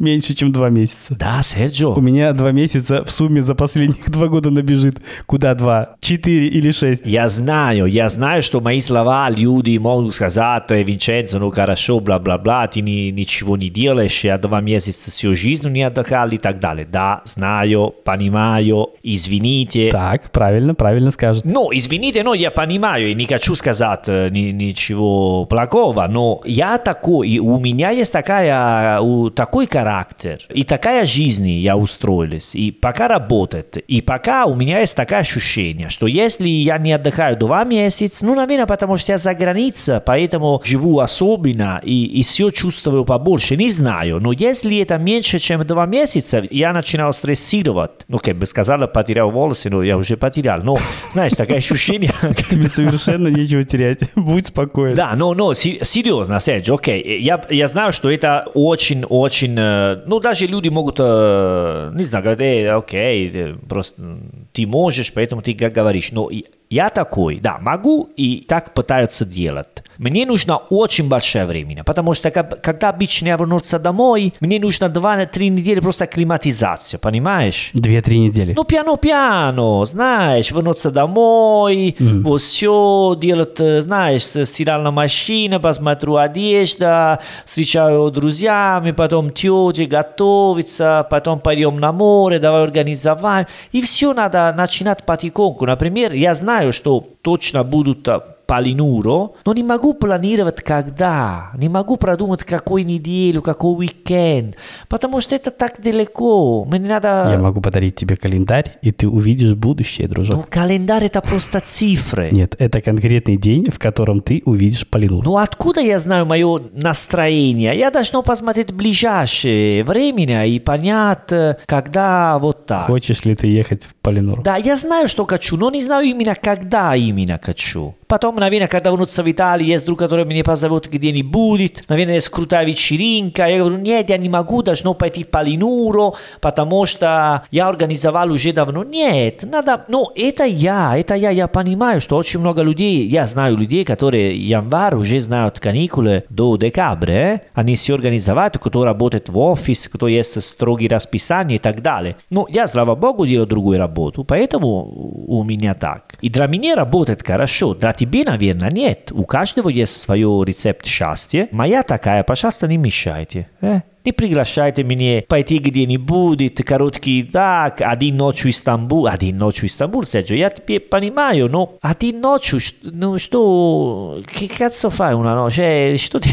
Меньше, 0.00 0.32
чем 0.34 0.50
два 0.50 0.70
месяца. 0.70 1.14
Да, 1.14 1.42
Серджо. 1.42 1.88
У 1.88 2.00
меня 2.00 2.32
два 2.32 2.52
месяца 2.52 3.04
в 3.04 3.10
сумме 3.10 3.42
за 3.42 3.54
последних 3.54 4.02
два 4.10 4.28
года 4.28 4.48
набежит. 4.48 4.96
Куда 5.26 5.54
два? 5.54 5.96
Четыре 6.00 6.46
или 6.46 6.70
шесть? 6.70 7.02
Я 7.04 7.28
знаю, 7.28 7.84
я 7.84 8.08
знаю, 8.08 8.42
что 8.42 8.62
мои 8.62 8.80
слова 8.80 9.28
люди 9.28 9.76
могут 9.76 10.14
сказать, 10.14 10.70
Винченцо, 10.70 11.38
ну 11.38 11.50
хорошо, 11.50 12.00
бла-бла-бла, 12.00 12.66
ты 12.68 12.80
ни, 12.80 13.10
ничего 13.10 13.58
не 13.58 13.68
делаешь, 13.68 14.24
я 14.24 14.38
два 14.38 14.62
месяца 14.62 15.10
всю 15.10 15.34
жизнь 15.34 15.68
не 15.68 15.82
отдыхал 15.82 16.30
и 16.30 16.38
так 16.38 16.60
далее. 16.60 16.88
Да, 16.90 17.20
знаю, 17.26 17.94
понимаю, 18.02 18.92
извините. 19.02 19.90
Так, 19.90 20.30
правильно, 20.30 20.74
правильно 20.74 21.10
скажут. 21.10 21.44
Ну, 21.44 21.68
извините, 21.74 22.22
но 22.22 22.32
я 22.32 22.50
понимаю, 22.50 23.10
и 23.10 23.14
не 23.14 23.26
хочу 23.26 23.54
сказать 23.54 24.08
ни, 24.08 24.50
ничего 24.50 25.44
плохого, 25.44 26.06
но 26.08 26.40
я 26.46 26.78
такой, 26.78 27.36
у 27.36 27.60
меня 27.60 27.90
есть 27.90 28.14
такая, 28.14 28.98
такой 29.34 29.66
характер, 29.66 29.89
характер. 29.90 30.38
И 30.48 30.64
такая 30.64 31.04
жизнь 31.04 31.48
я 31.48 31.76
устроилась. 31.76 32.54
И 32.54 32.70
пока 32.70 33.08
работает. 33.08 33.76
И 33.76 34.02
пока 34.02 34.44
у 34.44 34.54
меня 34.54 34.80
есть 34.80 34.96
такое 34.96 35.20
ощущение, 35.20 35.88
что 35.88 36.06
если 36.06 36.48
я 36.48 36.78
не 36.78 36.92
отдыхаю 36.92 37.36
два 37.36 37.64
месяца, 37.64 38.24
ну, 38.24 38.34
наверное, 38.34 38.66
потому 38.66 38.96
что 38.96 39.12
я 39.12 39.18
за 39.18 39.34
границей, 39.34 40.00
поэтому 40.00 40.60
живу 40.64 41.00
особенно 41.00 41.80
и, 41.82 42.04
и 42.04 42.22
все 42.22 42.50
чувствую 42.50 43.04
побольше. 43.04 43.56
Не 43.56 43.70
знаю. 43.70 44.20
Но 44.20 44.32
если 44.32 44.78
это 44.78 44.96
меньше, 44.98 45.38
чем 45.38 45.66
два 45.66 45.86
месяца, 45.86 46.42
я 46.50 46.72
начинаю 46.72 47.12
стрессировать. 47.12 47.90
Ну, 48.08 48.18
как 48.18 48.36
бы 48.36 48.46
сказала, 48.46 48.86
потерял 48.86 49.30
волосы, 49.30 49.70
но 49.70 49.82
я 49.82 49.96
уже 49.96 50.16
потерял. 50.16 50.60
Но, 50.62 50.78
знаешь, 51.12 51.32
такое 51.32 51.58
ощущение... 51.58 52.12
Тебе 52.50 52.68
совершенно 52.68 53.28
нечего 53.28 53.64
терять. 53.64 54.04
Будь 54.14 54.46
спокоен. 54.46 54.94
Да, 54.94 55.14
но, 55.16 55.34
но 55.34 55.54
серьезно, 55.54 56.40
Серджи, 56.40 56.72
окей. 56.72 57.20
Я, 57.20 57.40
я 57.50 57.66
знаю, 57.66 57.92
что 57.92 58.10
это 58.10 58.46
очень-очень 58.54 59.58
ну, 60.06 60.20
даже 60.20 60.46
люди 60.46 60.68
могут, 60.68 60.98
не 60.98 62.04
знаю, 62.04 62.24
говорить, 62.24 62.40
э, 62.40 62.70
окей, 62.70 63.54
просто 63.68 64.18
Ты 64.52 64.66
можешь, 64.66 65.12
поэтому 65.12 65.42
ты 65.42 65.52
говоришь. 65.52 66.12
Но 66.12 66.30
я 66.70 66.88
такой, 66.88 67.40
да, 67.40 67.58
могу 67.60 68.08
и 68.16 68.44
так 68.48 68.74
пытаются 68.74 69.26
делать. 69.26 69.66
Мне 69.98 70.24
нужно 70.24 70.56
очень 70.56 71.08
большое 71.08 71.44
время, 71.44 71.84
потому 71.84 72.14
что 72.14 72.30
как- 72.30 72.62
когда 72.62 72.88
обычно 72.88 73.26
я 73.26 73.36
вернуться 73.36 73.78
домой, 73.78 74.32
мне 74.40 74.58
нужно 74.58 74.88
2-3 74.88 75.50
недели 75.50 75.80
просто 75.80 76.04
акклиматизация, 76.04 76.98
понимаешь? 76.98 77.70
Две-три 77.74 78.18
недели. 78.20 78.54
Ну, 78.56 78.64
пьяно-пьяно, 78.64 79.84
знаешь, 79.84 80.50
вернуться 80.52 80.90
домой, 80.90 81.96
вот 81.98 82.40
все 82.40 83.14
делать, 83.20 83.60
э, 83.60 83.82
знаешь, 83.82 84.22
стиральная 84.24 84.90
машина, 84.92 85.60
посмотрю 85.60 86.16
одежда, 86.16 87.18
встречаю 87.44 88.10
друзьями, 88.10 88.92
потом 88.92 89.30
тети 89.30 89.82
готовиться, 89.84 91.06
потом 91.10 91.40
пойдем 91.40 91.78
на 91.80 91.92
море, 91.92 92.38
давай 92.38 92.62
организовать. 92.62 93.48
И 93.72 93.82
все 93.82 94.14
надо 94.14 94.54
начинать 94.56 95.04
потихоньку. 95.04 95.66
Например, 95.66 96.14
я 96.14 96.34
знаю, 96.34 96.59
что 96.72 97.06
точно 97.22 97.64
будут 97.64 98.08
Полинуро, 98.50 99.34
но 99.46 99.54
не 99.54 99.62
могу 99.62 99.94
планировать 99.94 100.60
когда, 100.60 101.52
не 101.56 101.68
могу 101.68 101.96
продумать 101.96 102.42
какую 102.42 102.84
неделю, 102.84 103.42
какой 103.42 103.86
уикенд, 103.86 104.56
потому 104.88 105.20
что 105.20 105.36
это 105.36 105.52
так 105.52 105.80
далеко. 105.80 106.64
Мне 106.64 106.80
надо... 106.80 107.28
Я 107.30 107.38
могу 107.38 107.60
подарить 107.60 107.94
тебе 107.94 108.16
календарь, 108.16 108.72
и 108.82 108.90
ты 108.90 109.06
увидишь 109.06 109.54
будущее, 109.54 110.08
дружок. 110.08 110.36
Ну, 110.36 110.44
календарь 110.50 111.04
это 111.04 111.20
просто 111.20 111.60
цифры. 111.60 112.30
Нет, 112.32 112.56
это 112.58 112.80
конкретный 112.80 113.36
день, 113.36 113.70
в 113.70 113.78
котором 113.78 114.20
ты 114.20 114.42
увидишь 114.44 114.84
Полинур. 114.84 115.24
Ну 115.24 115.38
откуда 115.38 115.80
я 115.80 116.00
знаю 116.00 116.26
мое 116.26 116.60
настроение? 116.72 117.78
Я 117.78 117.92
должен 117.92 118.20
посмотреть 118.24 118.72
ближайшее 118.72 119.84
время 119.84 120.44
и 120.44 120.58
понять, 120.58 121.30
когда 121.66 122.36
вот 122.40 122.66
так. 122.66 122.86
Хочешь 122.86 123.24
ли 123.24 123.36
ты 123.36 123.46
ехать 123.46 123.84
в 123.84 123.94
Полинур? 123.94 124.42
Да, 124.42 124.56
я 124.56 124.76
знаю, 124.76 125.08
что 125.08 125.24
хочу, 125.24 125.56
но 125.56 125.70
не 125.70 125.82
знаю 125.82 126.04
именно, 126.08 126.34
когда 126.34 126.96
именно 126.96 127.38
хочу. 127.40 127.94
Потом, 128.10 128.34
наверное, 128.34 128.66
когда 128.66 128.90
вернуться 128.90 129.22
в 129.22 129.30
Италию, 129.30 129.68
есть 129.68 129.86
друг, 129.86 130.00
который 130.00 130.24
меня 130.24 130.42
позовет 130.42 130.88
где-нибудь, 130.90 131.84
наверное, 131.88 132.14
есть 132.14 132.28
крутая 132.28 132.66
вечеринка. 132.66 133.46
Я 133.46 133.58
говорю, 133.58 133.78
нет, 133.78 134.10
я 134.10 134.18
не 134.18 134.28
могу, 134.28 134.64
должно 134.64 134.94
пойти 134.94 135.22
в 135.22 135.28
Полинуру, 135.28 136.16
потому 136.40 136.86
что 136.86 137.44
я 137.52 137.68
организовал 137.68 138.32
уже 138.32 138.52
давно. 138.52 138.82
Нет, 138.82 139.44
надо... 139.44 139.84
Ну, 139.86 140.10
это 140.16 140.42
я, 140.42 140.98
это 140.98 141.14
я, 141.14 141.30
я 141.30 141.46
понимаю, 141.46 142.00
что 142.00 142.16
очень 142.16 142.40
много 142.40 142.62
людей, 142.62 143.06
я 143.06 143.26
знаю 143.26 143.56
людей, 143.56 143.84
которые 143.84 144.36
январь 144.36 144.96
уже 144.96 145.20
знают 145.20 145.60
каникулы 145.60 146.24
до 146.30 146.56
декабря, 146.56 147.42
они 147.54 147.76
все 147.76 147.94
организовали, 147.94 148.50
кто 148.54 148.84
работает 148.84 149.28
в 149.28 149.38
офис, 149.38 149.86
кто 149.86 150.08
есть 150.08 150.42
строгие 150.42 150.90
расписания 150.90 151.56
и 151.56 151.60
так 151.60 151.80
далее. 151.80 152.16
Но 152.28 152.48
я, 152.50 152.66
слава 152.66 152.96
богу, 152.96 153.24
делаю 153.24 153.46
другую 153.46 153.78
работу, 153.78 154.24
поэтому 154.24 154.82
у 155.28 155.44
меня 155.44 155.74
так. 155.74 156.16
И 156.20 156.28
для 156.28 156.48
меня 156.48 156.74
работает 156.74 157.24
хорошо, 157.24 157.74
для 157.74 157.92
тебе, 158.00 158.24
наверное, 158.24 158.70
нет. 158.70 159.12
У 159.12 159.24
каждого 159.24 159.68
есть 159.68 160.00
свой 160.00 160.20
рецепт 160.46 160.86
счастья. 160.86 161.48
Моя 161.50 161.82
такая, 161.82 162.22
пожалуйста, 162.22 162.66
не 162.66 162.78
мешайте. 162.78 163.46
э? 163.60 163.80
Не 164.04 164.12
приглашайте 164.12 164.82
меня 164.82 165.22
пойти 165.28 165.58
где-нибудь, 165.58 166.64
короткий 166.64 167.22
так, 167.22 167.80
один 167.80 168.16
ночь 168.16 168.44
в 168.44 168.50
Стамбул, 168.50 169.06
один 169.06 169.36
ночь 169.38 169.62
в 169.62 169.68
Стамбул, 169.68 170.04
Серджо, 170.04 170.34
я 170.34 170.48
тебе 170.50 170.80
понимаю, 170.80 171.50
но 171.50 171.74
один 171.82 172.20
ночь, 172.20 172.54
ну 172.82 173.18
что, 173.18 174.22
che 174.32 174.46
cazzo 174.46 174.90
fai 174.90 175.14
una 175.14 175.34
noche, 175.34 175.96
что 175.96 176.18
ты... 176.18 176.30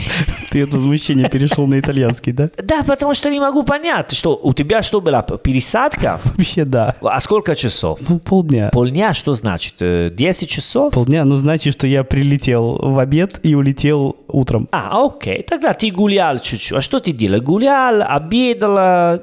Ты 0.49 0.63
от 0.63 0.73
возмущения 0.73 1.27
перешел 1.27 1.67
на 1.67 1.77
итальянский, 1.79 2.31
да? 2.31 2.49
Да, 2.63 2.83
потому 2.83 3.13
что 3.13 3.29
не 3.29 3.39
могу 3.39 3.63
понять, 3.63 4.15
что 4.15 4.39
у 4.41 4.53
тебя 4.53 4.81
что 4.81 5.01
была 5.01 5.21
пересадка? 5.21 6.21
Вообще 6.23 6.63
да. 6.63 6.95
А 7.01 7.19
сколько 7.19 7.53
часов? 7.55 7.99
Ну, 8.07 8.19
полдня. 8.19 8.69
Полдня, 8.71 9.13
что 9.13 9.33
значит? 9.33 9.75
Э, 9.81 10.09
10 10.09 10.49
часов? 10.49 10.93
Полдня, 10.93 11.25
ну, 11.25 11.35
значит, 11.35 11.73
что 11.73 11.85
я 11.85 12.05
прилетел 12.05 12.77
в 12.81 12.97
обед 12.97 13.41
и 13.43 13.55
улетел 13.55 14.15
утром. 14.27 14.69
А, 14.71 15.05
окей, 15.05 15.43
тогда 15.43 15.73
ты 15.73 15.91
гулял 15.91 16.39
чуть-чуть. 16.39 16.77
А 16.77 16.81
что 16.81 17.01
ты 17.01 17.11
делал? 17.11 17.41
Гулял, 17.57 18.03
обедал, 18.03 18.75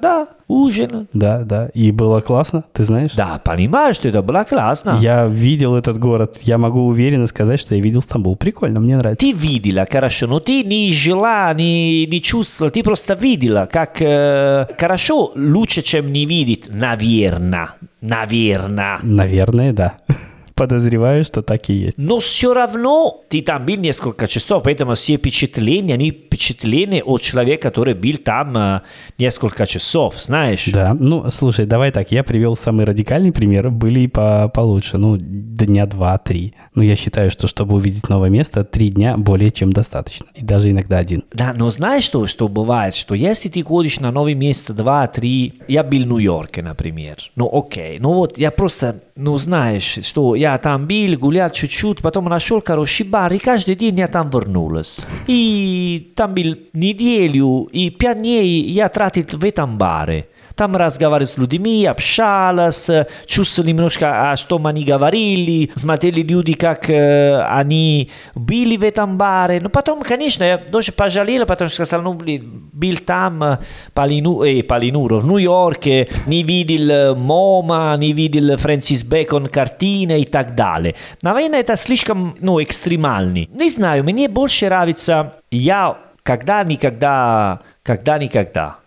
да, 0.03 0.27
ужинал. 0.49 1.07
Да, 1.13 1.45
да. 1.45 1.69
И 1.69 1.93
было 1.93 2.21
классно, 2.21 2.65
ты 2.73 2.83
знаешь? 2.83 3.13
Да, 3.13 3.41
понимаю, 3.45 3.95
что 3.95 4.09
это 4.09 4.23
было 4.23 4.43
классно. 4.43 4.99
Я 5.01 5.27
видел 5.27 5.77
этот 5.77 6.01
город. 6.01 6.39
Я 6.43 6.59
могу 6.59 6.85
уверенно 6.87 7.29
сказать, 7.29 7.61
что 7.61 7.77
я 7.77 7.81
видел 7.81 8.03
Стамбул. 8.03 8.35
Прикольно, 8.35 8.81
мне 8.81 8.97
нравится. 8.97 9.25
Ты 9.25 9.31
видела, 9.31 9.87
хорошо, 9.89 10.27
но 10.27 10.41
ты 10.41 10.65
не 10.65 10.93
жила, 10.93 11.55
не, 11.55 12.07
не 12.07 12.21
чувствовала, 12.21 12.73
ты 12.73 12.83
просто 12.83 13.15
видела, 13.15 13.69
как 13.71 14.03
э, 14.03 14.67
хорошо, 14.77 15.31
лучше, 15.37 15.83
чем 15.83 16.13
не 16.13 16.27
видеть, 16.27 16.67
наверное, 16.69 17.69
наверное. 18.01 18.99
Наверное, 19.03 19.73
да. 19.73 19.95
Подозреваю, 20.55 21.25
что 21.25 21.43
так 21.43 21.69
и 21.69 21.73
есть. 21.73 21.99
Но 21.99 22.21
все 22.21 22.55
равно 22.55 23.23
ты 23.29 23.41
там 23.43 23.67
был 23.67 23.77
несколько 23.77 24.29
часов, 24.29 24.63
поэтому 24.63 24.95
все 24.95 25.17
впечатления, 25.17 25.95
они 25.95 26.11
впечатления 26.11 27.03
от 27.03 27.23
человека, 27.23 27.71
который 27.71 27.95
был 27.95 28.19
там 28.19 28.57
э, 28.57 28.81
несколько 29.19 29.67
часов, 29.67 30.23
знаешь? 30.23 30.69
Да, 30.73 30.95
ну, 30.99 31.31
слушай, 31.31 31.67
давай 31.67 31.91
так, 31.91 32.13
я 32.13 32.23
привел 32.23 32.55
самый 32.55 32.85
радикальный 32.85 33.33
пример, 33.33 33.71
были 33.71 34.01
и 34.01 34.07
по 34.07 34.49
получше, 34.49 34.97
ну, 34.97 35.17
дня 35.19 35.87
два-три. 35.87 36.55
Но 36.75 36.83
я 36.83 36.95
считаю, 36.95 37.31
что 37.31 37.49
чтобы 37.49 37.75
увидеть 37.77 38.09
новое 38.09 38.31
место, 38.31 38.65
три 38.65 38.91
дня 38.91 39.17
более 39.17 39.51
чем 39.51 39.73
достаточно, 39.73 40.27
и 40.35 40.43
даже 40.43 40.71
иногда 40.71 40.99
один. 40.99 41.25
Да, 41.33 41.53
но 41.57 41.71
знаешь, 41.71 42.05
что, 42.05 42.27
что 42.27 42.49
бывает? 42.49 42.95
Что 42.95 43.15
если 43.15 43.49
ты 43.49 43.63
ходишь 43.63 43.99
на 43.99 44.13
новое 44.13 44.35
место 44.35 44.73
два-три... 44.73 45.61
Я 45.67 45.83
был 45.83 46.01
в 46.01 46.07
Нью-Йорке, 46.07 46.63
например. 46.63 47.17
Ну, 47.35 47.51
окей. 47.53 47.99
Ну 47.99 48.13
вот, 48.13 48.39
я 48.39 48.51
просто, 48.51 49.03
ну, 49.17 49.37
знаешь, 49.39 49.99
что 50.03 50.35
я 50.35 50.44
там 50.59 50.87
был, 50.87 51.17
гулял 51.19 51.51
чуть-чуть, 51.51 52.03
потом 52.03 52.27
нашел 52.27 52.63
хороший 52.65 53.07
бар, 53.07 53.33
и 53.33 53.39
каждый 53.39 53.75
день 53.75 53.99
я 53.99 54.09
там 54.09 54.31
вернулся. 54.31 55.03
И 55.27 56.13
там 56.15 56.35
был 56.35 56.57
неделю, 56.73 57.69
и 57.73 57.91
пять 57.91 58.19
дней 58.19 58.63
я 58.71 58.89
тратил 58.89 59.39
в 59.39 59.45
этом 59.45 59.79
баре. 59.79 60.29
Там 60.55 60.77
разговаривали 60.77 61.27
с 61.27 61.39
людьми, 61.39 61.85
общалась, 61.85 62.91
чувствовали 63.27 63.73
немножко, 63.73 64.31
а 64.31 64.37
что 64.37 64.61
они 64.65 64.85
говорили, 64.85 65.71
смотрели 65.75 66.23
люди, 66.23 66.55
как 66.55 66.89
э, 66.89 67.41
они 67.43 68.11
были 68.35 68.77
в 68.77 68.85
этом 68.85 69.19
баре. 69.19 69.61
Но 69.61 69.69
потом, 69.69 70.03
конечно, 70.03 70.45
я 70.45 70.59
даже 70.59 70.93
пожалел, 70.93 71.45
потому 71.47 71.69
что 71.69 71.85
сказал, 71.85 72.03
ну, 72.03 72.15
блин, 72.15 72.71
был 72.73 72.97
там 72.99 73.59
Полину, 73.93 74.43
э, 74.43 74.63
Полинуро, 74.63 75.19
в 75.19 75.27
Нью-Йорке, 75.27 76.09
не 76.27 76.43
видел 76.43 77.17
Мома, 77.17 77.97
не 77.99 78.13
видел 78.13 78.57
Фрэнсис 78.57 79.05
Бэкон 79.05 79.49
картины 79.49 80.21
и 80.21 80.25
так 80.25 80.55
далее. 80.55 80.95
Наверное, 81.23 81.61
это 81.61 81.77
слишком, 81.77 82.37
ну, 82.41 82.63
экстремальный. 82.63 83.49
Не 83.53 83.69
знаю, 83.71 84.05
мне 84.05 84.29
больше 84.29 84.67
нравится, 84.67 85.35
я 85.51 85.99
когда-никогда, 86.23 87.61
когда-никогда. 87.83 88.79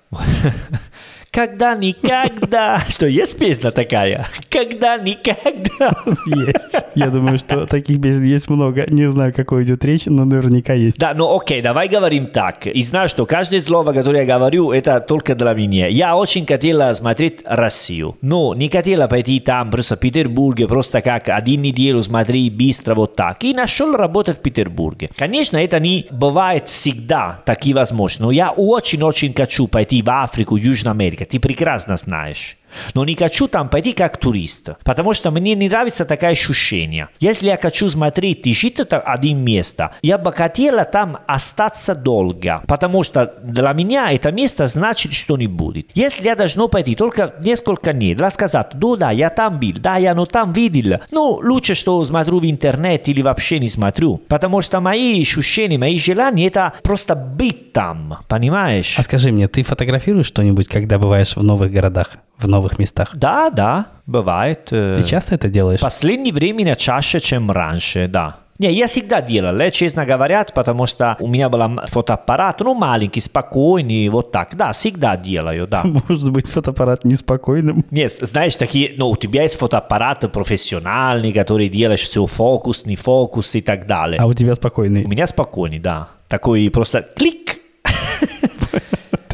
Когда 1.38 1.76
никогда. 1.76 2.80
Что, 2.90 3.06
есть 3.06 3.38
песня 3.38 3.70
такая? 3.70 4.26
Когда 4.50 4.98
никогда. 4.98 5.94
Есть. 6.26 6.76
Я 6.96 7.10
думаю, 7.10 7.38
что 7.38 7.68
таких 7.68 8.02
песен 8.02 8.24
есть 8.24 8.50
много. 8.50 8.88
Не 8.90 9.12
знаю, 9.12 9.32
какой 9.32 9.64
идет 9.64 9.86
речь, 9.86 10.08
но 10.08 10.26
наверняка 10.26 10.74
есть. 10.74 10.98
Да, 10.98 11.14
ну 11.14 11.36
окей, 11.36 11.62
давай 11.62 11.88
говорим 11.90 12.26
так. 12.26 12.66
И 12.66 12.82
знаю, 12.82 13.08
что 13.08 13.28
каждое 13.28 13.60
слово, 13.60 13.94
которое 13.94 14.26
я 14.26 14.26
говорю, 14.26 14.72
это 14.72 15.00
только 15.00 15.36
для 15.36 15.54
меня. 15.54 15.88
Я 15.88 16.16
очень 16.16 16.48
хотела 16.48 16.92
смотреть 16.94 17.42
Россию, 17.46 18.18
но 18.22 18.56
не 18.56 18.68
хотела 18.68 19.08
пойти 19.08 19.40
там, 19.40 19.70
просто 19.70 19.96
в 19.96 20.00
Петербурге, 20.00 20.68
просто 20.68 21.02
как 21.02 21.30
один 21.30 21.62
неделю 21.62 22.02
смотри 22.02 22.50
быстро 22.50 22.96
вот 22.96 23.16
так. 23.16 23.44
И 23.44 23.54
нашел 23.54 23.96
работу 23.96 24.34
в 24.34 24.40
Петербурге. 24.40 25.12
Конечно, 25.16 25.58
это 25.58 25.80
не 25.80 26.08
бывает 26.10 26.68
всегда 26.68 27.44
такие 27.46 27.76
возможности, 27.76 28.24
но 28.24 28.32
я 28.32 28.50
очень-очень 28.50 29.36
хочу 29.36 29.68
пойти 29.68 30.02
в 30.02 30.10
Африку, 30.10 30.56
Южную 30.56 30.94
Америку. 30.94 31.27
Ты 31.30 31.40
прекрасно 31.40 31.98
знаешь. 31.98 32.57
Но 32.94 33.06
не 33.06 33.16
хочу 33.16 33.48
там 33.48 33.70
пойти 33.70 33.94
как 33.94 34.18
турист, 34.18 34.70
потому 34.84 35.14
что 35.14 35.32
мне 35.32 35.56
не 35.56 35.70
нравится 35.70 36.06
такое 36.06 36.32
ощущение. 36.32 37.10
Если 37.20 37.48
я 37.48 37.58
хочу 37.58 37.90
смотреть 37.90 38.48
и 38.48 38.54
жить 38.54 38.80
это 38.80 39.00
один 39.00 39.40
место, 39.40 39.94
я 40.02 40.18
бы 40.18 40.32
хотела 40.34 40.86
там 40.86 41.20
остаться 41.28 41.96
долго, 41.96 42.64
потому 42.68 43.04
что 43.04 43.34
для 43.44 43.72
меня 43.74 44.12
это 44.12 44.32
место 44.32 44.68
значит 44.68 45.14
что-нибудь. 45.14 45.88
Если 45.94 46.26
я 46.26 46.36
должен 46.36 46.70
пойти 46.70 46.96
только 46.96 47.36
несколько 47.42 47.94
дней, 47.94 48.16
рассказать, 48.16 48.74
ну 48.74 48.96
да, 48.96 49.12
я 49.12 49.30
там 49.30 49.60
был, 49.60 49.74
да, 49.78 49.98
я 49.98 50.14
ну 50.16 50.26
там 50.26 50.54
видел, 50.54 50.98
ну 51.12 51.40
лучше, 51.44 51.76
что 51.76 52.04
смотрю 52.04 52.40
в 52.40 52.46
интернет 52.50 53.08
или 53.08 53.22
вообще 53.22 53.60
не 53.60 53.70
смотрю, 53.70 54.18
потому 54.28 54.62
что 54.62 54.80
мои 54.80 55.22
ощущения, 55.22 55.78
мои 55.78 55.98
желания 55.98 56.48
это 56.48 56.74
просто 56.84 57.16
быть 57.16 57.74
там, 57.74 58.20
понимаешь? 58.28 58.96
А 58.98 59.04
скажи 59.04 59.32
мне, 59.32 59.48
ты 59.48 59.64
фотографируешь 59.64 60.28
что-нибудь, 60.28 60.68
когда 60.68 60.98
бываешь 60.98 61.36
в 61.36 61.44
новых 61.44 61.72
городах, 61.72 62.12
в 62.38 62.48
новых 62.48 62.80
местах? 62.80 63.12
Да, 63.14 63.50
да, 63.50 63.88
бывает. 64.06 64.68
э, 64.72 64.94
Ты 64.96 65.04
часто 65.04 65.36
это 65.36 65.50
делаешь? 65.50 65.80
Последнее 65.80 66.34
время 66.34 66.76
чаще, 66.76 67.20
чем 67.20 67.52
раньше, 67.52 68.08
да. 68.08 68.38
Не, 68.60 68.74
я 68.74 68.88
всегда 68.88 69.22
делал, 69.22 69.56
э, 69.60 69.70
честно 69.70 70.04
говоря, 70.06 70.44
потому 70.56 70.88
что 70.88 71.16
у 71.20 71.28
меня 71.28 71.48
был 71.48 71.62
фотоаппарат, 71.88 72.60
ну, 72.62 72.74
маленький, 72.74 73.22
спокойный, 73.22 74.10
вот 74.10 74.32
так. 74.32 74.56
Да, 74.56 74.72
всегда 74.72 75.16
делаю, 75.16 75.68
да. 75.68 75.84
Может 76.10 76.32
быть, 76.32 76.48
фотоаппарат 76.48 77.06
неспокойным. 77.06 77.86
Нет, 77.92 78.14
знаешь, 78.22 78.56
такие, 78.56 78.94
ну, 78.98 79.10
у 79.10 79.16
тебя 79.16 79.44
есть 79.44 79.58
фотоаппарат 79.60 80.32
профессиональный, 80.32 81.32
который 81.32 81.70
делаешь 81.70 82.02
все 82.02 82.26
фокус, 82.26 82.86
не 82.86 82.96
фокус 82.96 83.54
и 83.56 83.62
так 83.62 83.86
далее. 83.86 84.20
А 84.20 84.26
у 84.26 84.34
тебя 84.34 84.56
спокойный? 84.56 85.04
У 85.06 85.08
меня 85.08 85.28
спокойный, 85.28 85.80
да. 85.80 86.08
Такой 86.28 86.70
просто 86.72 87.02
клик. 87.04 87.57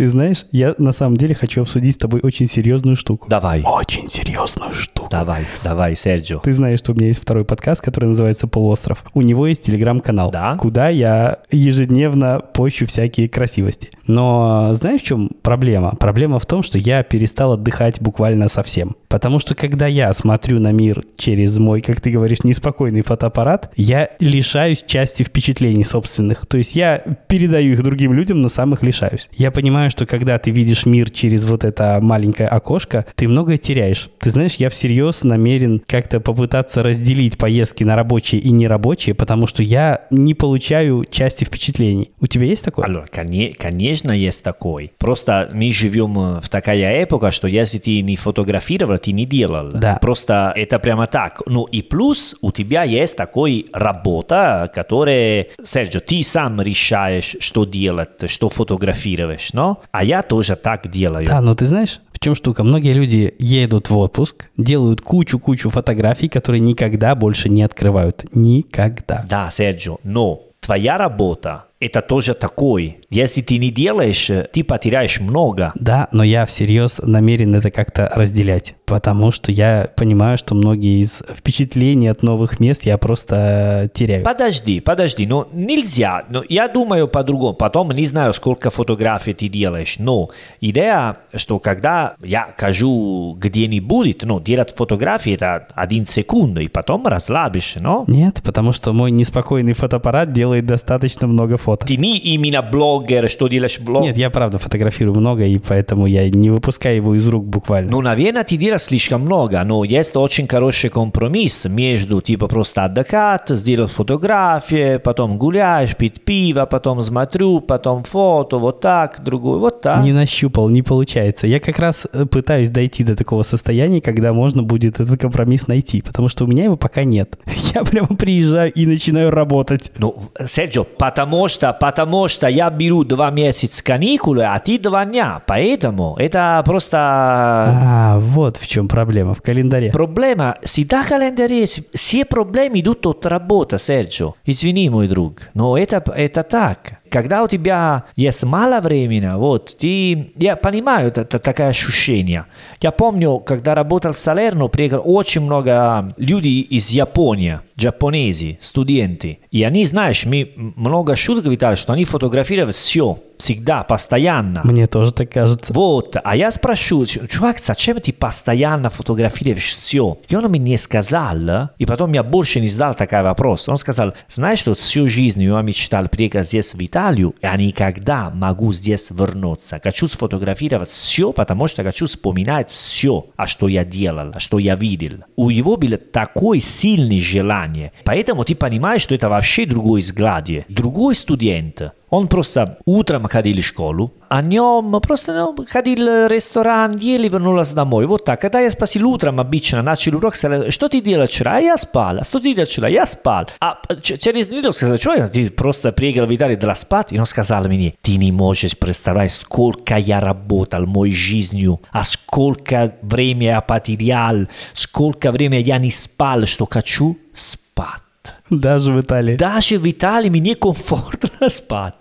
Ты 0.04 0.10
знаешь, 0.10 0.46
я 0.52 0.76
на 0.80 0.92
самом 0.92 1.16
деле 1.16 1.34
хочу 1.34 1.62
обсудить 1.62 1.96
с 1.96 1.98
тобой 1.98 2.20
очень 2.24 2.46
серьезную 2.46 2.98
штуку. 2.98 3.30
Давай. 3.30 3.64
Очень 3.66 4.10
серьезную 4.10 4.74
штуку. 4.74 5.08
Давай, 5.10 5.46
давай, 5.64 5.96
Серджио. 5.96 6.40
Ты 6.40 6.52
знаешь, 6.52 6.80
что 6.80 6.92
у 6.92 6.96
меня 6.96 7.08
есть 7.08 7.22
второй 7.22 7.46
подкаст, 7.46 7.82
который 7.82 8.08
называется 8.10 8.46
«Полуостров». 8.50 9.06
У 9.14 9.22
него 9.22 9.48
есть 9.48 9.64
телеграм-канал, 9.64 10.30
Да. 10.30 10.58
куда 10.58 10.90
я 10.90 11.38
ежедневно 11.52 12.42
пощу 12.54 12.86
всякие 12.86 13.30
красивости. 13.30 13.92
Но 14.08 14.70
знаешь, 14.74 15.02
в 15.02 15.06
чем 15.06 15.30
проблема? 15.42 15.94
Проблема 16.00 16.40
в 16.40 16.46
том, 16.46 16.64
что 16.64 16.78
я 16.78 17.04
перестал 17.04 17.54
отдыхать 17.54 18.02
буквально 18.02 18.48
совсем. 18.48 18.96
Потому 19.08 19.40
что 19.40 19.56
когда 19.56 19.88
я 19.88 20.12
смотрю 20.14 20.60
на 20.60 20.72
мир 20.72 21.04
через 21.18 21.58
мой, 21.58 21.82
как 21.82 22.02
ты 22.02 22.10
говоришь, 22.12 22.44
неспокойный 22.44 23.02
фотоаппарат, 23.02 23.72
я 23.76 24.10
лишаюсь 24.20 24.84
части 24.86 25.24
впечатлений 25.24 25.84
собственных. 25.84 26.46
То 26.46 26.58
есть 26.58 26.76
я 26.76 26.98
передаю 27.28 27.74
их 27.74 27.84
другим 27.84 28.14
людям, 28.14 28.42
но 28.42 28.50
сам 28.50 28.74
их 28.74 28.84
лишаюсь. 28.84 29.30
Я 29.32 29.52
понимаю, 29.52 29.90
что 29.90 30.06
когда 30.06 30.38
ты 30.40 30.52
видишь 30.52 30.86
мир 30.86 31.10
через 31.10 31.46
вот 31.46 31.64
это 31.64 32.00
маленькое 32.02 32.50
окошко, 32.50 33.06
ты 33.16 33.28
многое 33.28 33.58
теряешь. 33.58 34.10
Ты 34.20 34.32
знаешь, 34.32 34.56
я 34.56 34.70
всерьез 34.70 35.24
намерен 35.24 35.82
как-то 35.86 36.20
попытаться 36.20 36.84
разделить 36.84 37.38
поездки 37.38 37.84
на 37.84 37.96
рабочие 37.96 38.42
и 38.42 38.52
нерабочие, 38.52 39.16
потому 39.16 39.48
что 39.48 39.64
я 39.64 40.02
не 40.12 40.34
получаю 40.34 41.06
части 41.10 41.44
впечатлений. 41.46 42.12
У 42.20 42.28
тебя 42.28 42.48
есть 42.48 42.66
такое? 42.66 42.86
Allora, 42.88 43.08
коне- 43.10 43.54
конечно, 43.94 44.12
есть 44.12 44.44
такой. 44.44 44.92
Просто 44.98 45.50
мы 45.54 45.72
живем 45.72 46.40
в 46.40 46.50
такая 46.50 47.04
эпоха, 47.04 47.32
что 47.32 47.48
если 47.48 47.78
ты 47.78 48.02
не 48.02 48.16
фотографировал, 48.16 48.98
ты 48.98 49.12
не 49.12 49.26
делал. 49.26 49.70
Да. 49.72 49.98
Просто 50.02 50.52
это 50.56 50.80
прямо 50.80 51.08
так. 51.08 51.42
Ну 51.46 51.66
и 51.66 51.82
плюс 51.82 52.36
у 52.42 52.52
тебя 52.52 52.84
есть 52.84 53.18
такой 53.18 53.68
работа, 53.74 54.72
которая, 54.74 55.48
Серджо, 55.64 56.00
ты 56.00 56.24
сам 56.24 56.62
решаешь, 56.62 57.36
что 57.40 57.66
делать, 57.66 58.30
что 58.30 58.50
фотографируешь, 58.50 59.54
но? 59.54 59.82
А 59.92 60.04
я 60.04 60.22
тоже 60.22 60.56
так 60.56 60.90
делаю. 60.90 61.28
Да, 61.28 61.42
но 61.42 61.56
ты 61.56 61.66
знаешь, 61.66 62.00
в 62.12 62.20
чем 62.20 62.36
штука? 62.36 62.64
Многие 62.64 62.94
люди 62.94 63.34
едут 63.40 63.90
в 63.90 63.98
отпуск, 63.98 64.50
делают 64.58 65.02
кучу-кучу 65.02 65.70
фотографий, 65.70 66.30
которые 66.30 66.62
никогда 66.62 67.16
больше 67.16 67.50
не 67.50 67.64
открывают. 67.64 68.26
Никогда. 68.34 69.26
Да, 69.30 69.50
Серджо, 69.52 69.98
но 70.04 70.42
твоя 70.64 70.98
работа 70.98 71.66
это 71.86 72.02
тоже 72.02 72.34
такой. 72.34 72.98
Если 73.10 73.42
ты 73.42 73.58
не 73.58 73.70
делаешь, 73.70 74.30
ты 74.52 74.64
потеряешь 74.64 75.20
много. 75.20 75.72
Да, 75.76 76.08
но 76.12 76.24
я 76.24 76.46
всерьез 76.46 77.00
намерен 77.04 77.56
это 77.56 77.72
как-то 77.72 78.12
разделять, 78.14 78.76
потому 78.86 79.32
что 79.32 79.52
я 79.52 79.90
понимаю, 79.96 80.38
что 80.38 80.56
многие 80.56 81.02
из 81.02 81.24
впечатлений 81.36 82.08
от 82.08 82.24
новых 82.24 82.60
мест 82.60 82.84
я 82.84 82.98
просто 82.98 83.90
теряю. 83.94 84.24
Подожди, 84.24 84.80
подожди, 84.80 85.26
но 85.26 85.48
нельзя. 85.52 86.24
Но 86.30 86.44
я 86.48 86.68
думаю 86.68 87.08
по-другому. 87.08 87.54
Потом 87.54 87.92
не 87.92 88.06
знаю, 88.06 88.34
сколько 88.34 88.70
фотографий 88.70 89.34
ты 89.34 89.48
делаешь, 89.48 89.96
но 90.00 90.30
идея, 90.62 91.18
что 91.36 91.60
когда 91.60 92.16
я 92.24 92.46
кажу 92.58 93.36
где-нибудь, 93.38 94.24
ну, 94.24 94.40
делать 94.40 94.74
фотографии 94.76 95.34
это 95.34 95.68
один 95.76 96.06
секунд, 96.06 96.58
и 96.60 96.68
потом 96.68 97.08
расслабишь, 97.08 97.76
но? 97.80 98.06
Нет, 98.08 98.42
потому 98.44 98.72
что 98.72 98.94
мой 98.94 99.12
неспокойный 99.12 99.74
фотоаппарат 99.74 100.32
делает 100.32 100.66
достаточно 100.66 101.28
много 101.28 101.58
фото. 101.58 101.73
Ты 101.78 101.98
не 101.98 102.18
именно 102.18 102.62
блогер, 102.62 103.30
что 103.30 103.48
делаешь 103.48 103.80
блог. 103.80 104.04
Нет, 104.04 104.18
я 104.18 104.30
правда 104.30 104.60
фотографирую 104.60 105.16
много, 105.16 105.46
и 105.46 105.58
поэтому 105.58 106.06
я 106.06 106.30
не 106.30 106.50
выпускаю 106.50 106.98
его 106.98 107.16
из 107.16 107.28
рук 107.28 107.46
буквально. 107.46 107.92
Ну, 107.92 108.02
наверное, 108.02 108.44
ты 108.44 108.58
делаешь 108.58 108.84
слишком 108.84 109.22
много, 109.22 109.64
но 109.64 109.84
есть 109.84 110.16
очень 110.16 110.48
хороший 110.48 110.90
компромисс 110.90 111.66
между, 111.66 112.22
типа, 112.22 112.48
просто 112.48 112.86
отдыхать, 112.86 113.50
сделать 113.50 113.92
фотографии, 113.92 114.98
потом 114.98 115.38
гуляешь, 115.38 115.96
пить 115.96 116.22
пиво, 116.24 116.66
потом 116.66 117.02
смотрю, 117.02 117.62
потом 117.62 118.04
фото, 118.04 118.58
вот 118.58 118.82
так, 118.82 119.24
другой, 119.24 119.60
вот 119.60 119.82
так. 119.82 120.04
Не 120.04 120.14
нащупал, 120.14 120.70
не 120.70 120.82
получается. 120.82 121.48
Я 121.48 121.60
как 121.60 121.80
раз 121.80 122.08
э, 122.12 122.26
пытаюсь 122.26 122.70
дойти 122.70 123.04
до 123.04 123.16
такого 123.16 123.44
состояния, 123.44 124.02
когда 124.02 124.34
можно 124.34 124.64
будет 124.64 125.00
этот 125.00 125.20
компромисс 125.20 125.68
найти, 125.68 126.02
потому 126.02 126.30
что 126.30 126.46
у 126.46 126.48
меня 126.48 126.66
его 126.66 126.78
пока 126.78 127.04
нет. 127.04 127.38
Я 127.74 127.84
прямо 127.84 128.08
приезжаю 128.08 128.72
и 128.72 128.86
начинаю 128.86 129.32
работать. 129.32 129.92
Ну, 129.98 130.16
Серджо, 130.46 130.84
потому 130.84 131.48
что, 131.48 131.63
потому 131.72 132.28
что 132.28 132.48
я 132.48 132.70
беру 132.70 133.06
два 133.06 133.32
месяца 133.32 133.82
каникулы, 133.82 134.44
а 134.44 134.60
ты 134.60 134.78
два 134.78 135.06
дня, 135.06 135.42
поэтому 135.48 136.18
это 136.18 136.62
просто... 136.66 136.98
А, 137.00 138.20
вот 138.20 138.58
в 138.58 138.68
чем 138.68 138.90
проблема 138.90 139.34
в 139.34 139.42
календаре. 139.42 139.92
Проблема, 139.92 140.58
всегда 140.64 141.04
в 141.04 141.08
календаре, 141.08 141.66
все 141.94 142.26
проблемы 142.26 142.82
идут 142.82 143.06
от 143.06 143.26
работы, 143.26 143.78
Серджо. 143.78 144.34
Извини, 144.46 144.90
мой 144.90 145.08
друг, 145.08 145.50
но 145.54 145.78
это, 145.78 146.04
это 146.14 146.44
так. 146.44 147.00
Когда 147.10 147.44
у 147.44 147.48
тебя 147.48 148.06
есть 148.16 148.44
мало 148.44 148.82
времени, 148.82 149.32
вот, 149.36 149.78
ты... 149.78 150.34
Я 150.36 150.56
понимаю, 150.56 151.10
это, 151.10 151.22
это 151.22 151.38
такое 151.38 151.68
ощущение. 151.68 152.46
Я 152.82 152.92
помню, 152.92 153.38
когда 153.38 153.76
работал 153.76 154.14
в 154.14 154.18
Салерно, 154.18 154.68
приехало 154.68 155.02
очень 155.02 155.42
много 155.42 156.12
людей 156.18 156.62
из 156.62 156.90
Японии, 156.90 157.60
japonesi, 157.78 158.58
студенты. 158.62 159.40
И 159.52 159.64
они, 159.64 159.86
знаешь, 159.86 160.26
мы 160.26 160.54
много 160.56 161.16
шуток 161.16 161.46
витали, 161.46 161.76
что 161.76 161.94
они 161.94 162.06
фотографировали 162.06 162.72
все, 162.72 163.20
всегда, 163.38 163.84
постоянно. 163.84 164.62
Мне 164.64 164.88
тоже 164.88 165.14
так 165.14 165.30
кажется. 165.32 165.74
Вот, 165.74 166.16
а 166.24 166.36
я 166.36 166.52
спрашиваю, 166.52 167.06
чувак, 167.06 167.60
зачем 167.60 168.00
ты 168.00 168.14
постоянно 168.14 168.90
фотографируешь 168.90 169.72
все? 169.72 170.18
И 170.30 170.36
он 170.36 170.46
мне 170.46 170.60
не 170.60 170.78
сказал, 170.78 171.70
и 171.78 171.86
потом 171.86 172.14
я 172.14 172.24
больше 172.24 172.60
не 172.62 172.70
задал 172.70 172.96
такой 172.96 173.24
вопрос. 173.24 173.68
Он 173.68 173.78
сказал, 173.78 174.14
знаешь, 174.30 174.60
что 174.60 174.74
всю 174.76 175.08
жизнь 175.08 175.44
я 175.44 175.62
мечтал 175.62 176.08
приехать 176.08 176.48
здесь 176.48 176.74
в 176.74 176.86
Италию, 176.86 177.36
я 177.42 177.56
никогда 177.58 178.30
могу 178.30 178.72
здесь 178.72 179.10
вернуться. 179.12 179.80
Хочу 179.84 180.08
сфотографировать 180.08 180.90
все, 180.90 181.34
потому 181.34 181.68
что 181.68 181.84
хочу 181.84 182.06
вспоминать 182.06 182.70
все, 182.70 183.26
а 183.36 183.48
что 183.48 183.68
я 183.68 183.84
делал, 183.84 184.34
что 184.38 184.60
я 184.60 184.76
видел. 184.76 185.26
У 185.36 185.50
него 185.50 185.78
было 185.78 185.98
такое 185.98 186.60
сильное 186.60 187.20
желание. 187.20 187.63
Поэтому 188.04 188.44
ты 188.44 188.56
понимаешь, 188.56 189.02
что 189.02 189.16
это 189.16 189.30
вообще 189.30 189.66
другой 189.66 190.02
взгляд. 190.02 190.34
Другой 190.68 191.16
студент, 191.16 191.82
он 192.14 192.28
просто 192.28 192.78
утром 192.86 193.28
ходил 193.28 193.58
в 193.58 193.66
школу, 193.66 194.14
а 194.30 194.44
днем 194.44 195.00
просто 195.02 195.34
ну, 195.34 195.66
ходил 195.68 196.06
в 196.06 196.28
ресторан, 196.28 196.96
ели, 196.96 197.28
вернулся 197.28 197.74
домой. 197.76 198.06
Вот 198.06 198.24
так. 198.26 198.40
Когда 198.40 198.60
я 198.60 198.70
спросил 198.70 199.08
утром 199.08 199.40
обычно, 199.40 199.82
начал 199.82 200.16
урок, 200.16 200.36
сказал, 200.36 200.70
что 200.70 200.90
ты 200.90 201.02
делал 201.02 201.26
вчера? 201.26 201.58
А 201.58 201.60
я 201.60 201.76
спал. 201.76 202.20
А 202.20 202.24
что 202.24 202.40
ты 202.40 202.54
делал 202.54 202.68
вчера? 202.68 202.88
Я 202.88 203.08
спал. 203.08 203.48
А 203.60 203.80
ч- 204.02 204.18
через 204.20 204.50
неделю 204.50 204.74
сказал, 204.74 204.98
что 204.98 205.28
ты 205.28 205.50
просто 205.50 205.92
приехал 205.92 206.28
в 206.28 206.36
Италию 206.36 206.60
для 206.60 206.76
спать? 206.76 207.14
И 207.14 207.20
он 207.20 207.26
сказал 207.26 207.64
мне, 207.64 207.96
ты 208.04 208.18
не 208.18 208.32
можешь 208.32 208.78
представить, 208.78 209.32
сколько 209.32 209.98
я 209.98 210.20
работал 210.20 210.86
моей 210.86 211.16
жизнью, 211.16 211.82
а 211.92 212.04
сколько 212.04 212.94
времени 213.02 213.46
я 213.46 213.62
потерял, 213.62 214.46
сколько 214.74 215.32
времени 215.32 215.64
я 215.64 215.80
не 215.80 215.90
спал, 215.90 216.46
что 216.46 216.68
хочу 216.70 217.18
спать. 217.34 218.04
Даже 218.50 218.94
в 218.94 219.02
Италии. 219.02 219.36
Даже 219.36 219.78
в 219.78 219.90
Италии 219.90 220.30
мне 220.30 220.56
комфортно 220.56 221.50
спать. 221.50 221.94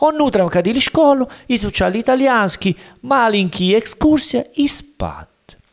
Он 0.00 0.20
утром 0.20 0.48
ходил 0.48 0.78
в 0.78 0.82
школу, 0.82 1.28
изучал 1.48 1.92
итальянский, 1.92 2.76
маленькие 3.02 3.78
экскурсии 3.78 4.44
и 4.54 4.66
спать. 4.68 5.28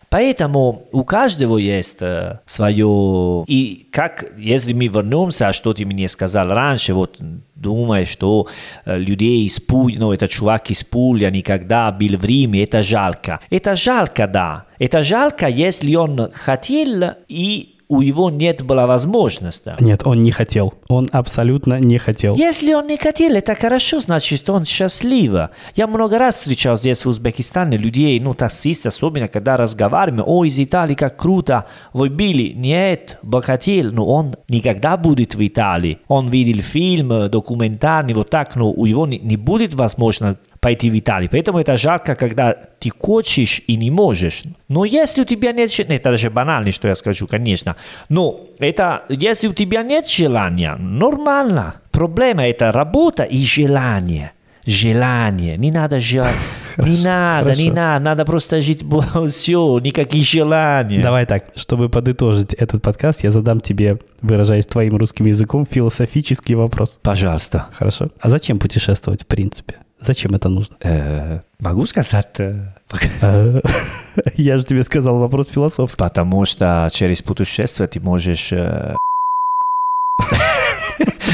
Поэтому 0.10 0.88
у 0.94 1.04
каждого 1.04 1.58
есть 1.58 2.00
свое... 2.46 3.44
И 3.48 3.88
как, 3.91 4.26
если 4.38 4.72
мы 4.72 4.88
вернемся, 4.88 5.52
что 5.52 5.74
ты 5.74 5.86
мне 5.86 6.08
сказал 6.08 6.48
раньше, 6.48 6.94
вот 6.94 7.18
думаешь, 7.56 8.10
что 8.10 8.48
людей 8.86 9.46
из 9.46 9.60
Пули, 9.60 9.98
ну, 9.98 10.13
это 10.13 10.30
чувак 10.30 10.72
из 10.72 10.86
Пули, 10.86 11.30
никогда 11.30 11.91
был 11.91 12.18
в 12.18 12.24
Риме, 12.24 12.63
это 12.63 12.82
жалко. 12.82 13.41
Это 13.50 13.76
жалко, 13.76 14.28
да. 14.28 14.65
Это 14.80 15.04
жалко, 15.04 15.48
если 15.48 15.96
он 15.96 16.32
хотел 16.32 17.15
и 17.28 17.74
у 17.88 18.02
него 18.02 18.30
нет 18.30 18.63
была 18.63 18.88
возможности. 18.88 19.74
Нет, 19.80 20.02
он 20.06 20.24
не 20.24 20.32
хотел. 20.32 20.74
Он 20.89 21.08
абсолютно 21.12 21.80
не 21.80 21.98
хотел. 21.98 22.36
Если 22.36 22.74
он 22.74 22.88
не 22.88 22.98
хотел, 22.98 23.34
это 23.34 23.56
хорошо, 23.56 24.00
значит, 24.00 24.50
он 24.50 24.65
счастлив. 24.65 25.50
Я 25.76 25.88
много 25.88 26.17
раз 26.17 26.38
встречал 26.38 26.78
здесь 26.78 27.06
в 27.06 27.10
Узбекистане 27.10 27.78
людей, 27.78 28.19
ну, 28.19 28.34
таксисты, 28.34 28.89
особенно, 28.89 29.28
когда 29.28 29.58
разговариваем, 29.58 30.24
о, 30.26 30.45
из 30.45 30.60
Италии, 30.60 30.95
как 30.95 31.17
круто, 31.17 31.65
вы 31.93 32.10
были. 32.10 32.54
Нет, 32.54 33.17
бы 33.21 33.41
хотел, 33.41 33.91
но 33.91 34.06
он 34.06 34.36
никогда 34.50 34.98
будет 34.98 35.36
в 35.36 35.45
Италии. 35.45 36.00
Он 36.08 36.30
видел 36.30 36.62
фильм, 36.62 37.30
документальный, 37.30 38.13
вот 38.13 38.30
так, 38.30 38.56
но 38.56 38.71
у 38.71 38.86
него 38.86 39.06
не, 39.08 39.19
не 39.19 39.38
будет 39.38 39.76
возможно 39.76 40.38
пойти 40.65 40.89
в 40.89 40.97
Италию. 40.97 41.30
Поэтому 41.32 41.60
это 41.60 41.78
жарко, 41.78 42.15
когда 42.15 42.54
ты 42.54 42.89
хочешь 42.89 43.61
и 43.68 43.78
не 43.78 43.91
можешь. 43.91 44.43
Но 44.68 44.84
если 44.84 45.22
у 45.22 45.26
тебя 45.26 45.51
нет... 45.51 45.72
желания, 45.72 45.97
Это 45.97 46.09
даже 46.09 46.30
банально, 46.32 46.72
что 46.72 46.88
я 46.88 46.95
скажу, 46.95 47.28
конечно. 47.28 47.76
Но 48.09 48.39
это, 48.57 49.03
если 49.09 49.47
у 49.47 49.53
тебя 49.53 49.84
нет 49.84 50.09
желания, 50.09 50.76
нормально. 50.80 51.76
Проблема 51.91 52.47
это 52.47 52.72
работа 52.72 53.22
и 53.22 53.45
желание. 53.45 54.32
Желание. 54.66 55.55
Не 55.57 55.72
надо 55.72 55.99
желать. 55.99 56.34
Не 56.78 57.03
надо, 57.03 57.51
не 57.51 57.70
хорошо. 57.70 57.76
надо. 57.76 58.05
Надо 58.05 58.26
просто 58.26 58.59
жить. 58.59 58.84
Все, 59.28 59.80
никаких 59.80 60.26
желаний. 60.26 61.01
Давай 61.01 61.26
так, 61.26 61.43
чтобы 61.55 61.89
подытожить 61.89 62.55
этот 62.55 62.82
подкаст, 62.82 63.24
я 63.24 63.32
задам 63.32 63.61
тебе, 63.61 63.97
выражаясь 64.22 64.66
твоим 64.66 64.97
русским 64.97 65.28
языком, 65.28 65.68
философический 65.70 66.55
вопрос. 66.55 66.99
Пожалуйста. 67.01 67.68
Хорошо. 67.78 68.07
А 68.20 68.30
зачем 68.30 68.57
путешествовать, 68.57 69.22
в 69.22 69.26
принципе? 69.28 69.84
Зачем 70.06 70.36
это 70.36 70.49
нужно? 70.49 70.78
Э, 70.82 71.39
могу 71.60 71.86
сказать? 71.88 72.39
э, 72.39 72.74
Э, 73.22 73.62
Я 74.36 74.58
же 74.58 74.64
тебе 74.64 74.84
сказал 74.84 75.18
вопрос 75.20 75.49
философский. 75.49 75.97
Потому 76.03 76.45
что 76.45 76.89
через 76.93 77.22
путешествие 77.22 77.88
ты 77.88 77.99
можешь... 77.99 78.53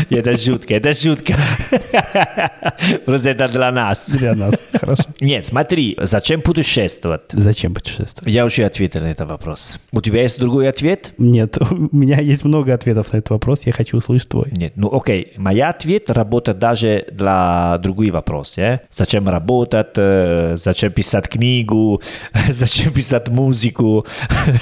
Это 0.09 0.37
шутка, 0.37 0.75
это 0.75 0.93
шутка. 0.93 1.35
Просто 3.05 3.31
это 3.31 3.47
для 3.47 3.71
нас. 3.71 4.09
Для 4.09 4.35
нас. 4.35 4.55
Хорошо. 4.73 5.03
Нет, 5.19 5.45
смотри, 5.45 5.97
зачем 6.01 6.41
путешествовать? 6.41 7.23
Зачем 7.31 7.73
путешествовать? 7.73 8.33
Я 8.33 8.45
уже 8.45 8.63
ответил 8.63 9.01
на 9.01 9.11
этот 9.11 9.29
вопрос. 9.29 9.77
У 9.91 10.01
тебя 10.01 10.21
есть 10.21 10.39
другой 10.39 10.69
ответ? 10.69 11.13
Нет, 11.17 11.57
у 11.71 11.95
меня 11.95 12.19
есть 12.19 12.45
много 12.45 12.73
ответов 12.73 13.11
на 13.13 13.17
этот 13.17 13.31
вопрос, 13.31 13.65
я 13.65 13.71
хочу 13.71 13.97
услышать 13.97 14.29
твой. 14.29 14.47
Нет, 14.51 14.73
ну 14.75 14.93
окей, 14.93 15.33
мой 15.37 15.59
ответ 15.61 16.09
работает 16.09 16.59
даже 16.59 17.05
для 17.11 17.77
другой 17.79 18.11
вопрос. 18.11 18.57
э? 18.57 18.79
Зачем 18.91 19.27
работать, 19.27 19.93
э, 19.97 20.55
зачем 20.57 20.91
писать 20.91 21.27
книгу, 21.27 22.01
зачем 22.49 22.93
писать 22.93 23.29
музыку, 23.29 24.05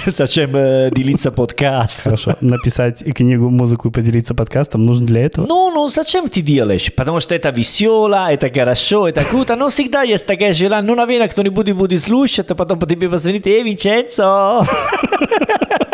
зачем 0.06 0.54
э, 0.56 0.90
делиться 0.94 1.30
подкаст. 1.30 2.02
Хорошо. 2.02 2.36
Написать 2.40 3.02
книгу, 3.14 3.50
музыку 3.50 3.88
и 3.88 3.90
поделиться 3.90 4.34
подкастом 4.34 4.84
нужно 4.86 5.06
для 5.06 5.26
этого? 5.26 5.46
Ну, 5.46 5.70
ну 5.72 5.86
зачем 5.86 6.28
ты 6.28 6.40
делаешь? 6.40 6.92
Потому 6.94 7.20
что 7.20 7.34
это 7.34 7.48
весело, 7.60 8.32
это 8.32 8.48
хорошо, 8.50 9.08
это 9.08 9.24
круто, 9.24 9.56
но 9.56 9.68
всегда 9.68 10.02
есть 10.02 10.26
такое 10.26 10.52
желание. 10.52 10.88
Ну, 10.88 10.94
наверное, 10.94 11.28
кто-нибудь 11.28 11.72
будет 11.72 12.00
слушать, 12.02 12.50
а 12.50 12.54
потом 12.54 12.78
по 12.78 12.86
тебе 12.86 13.08
позвонит, 13.08 13.46
эй, 13.46 13.62
Винченцо, 13.62 14.66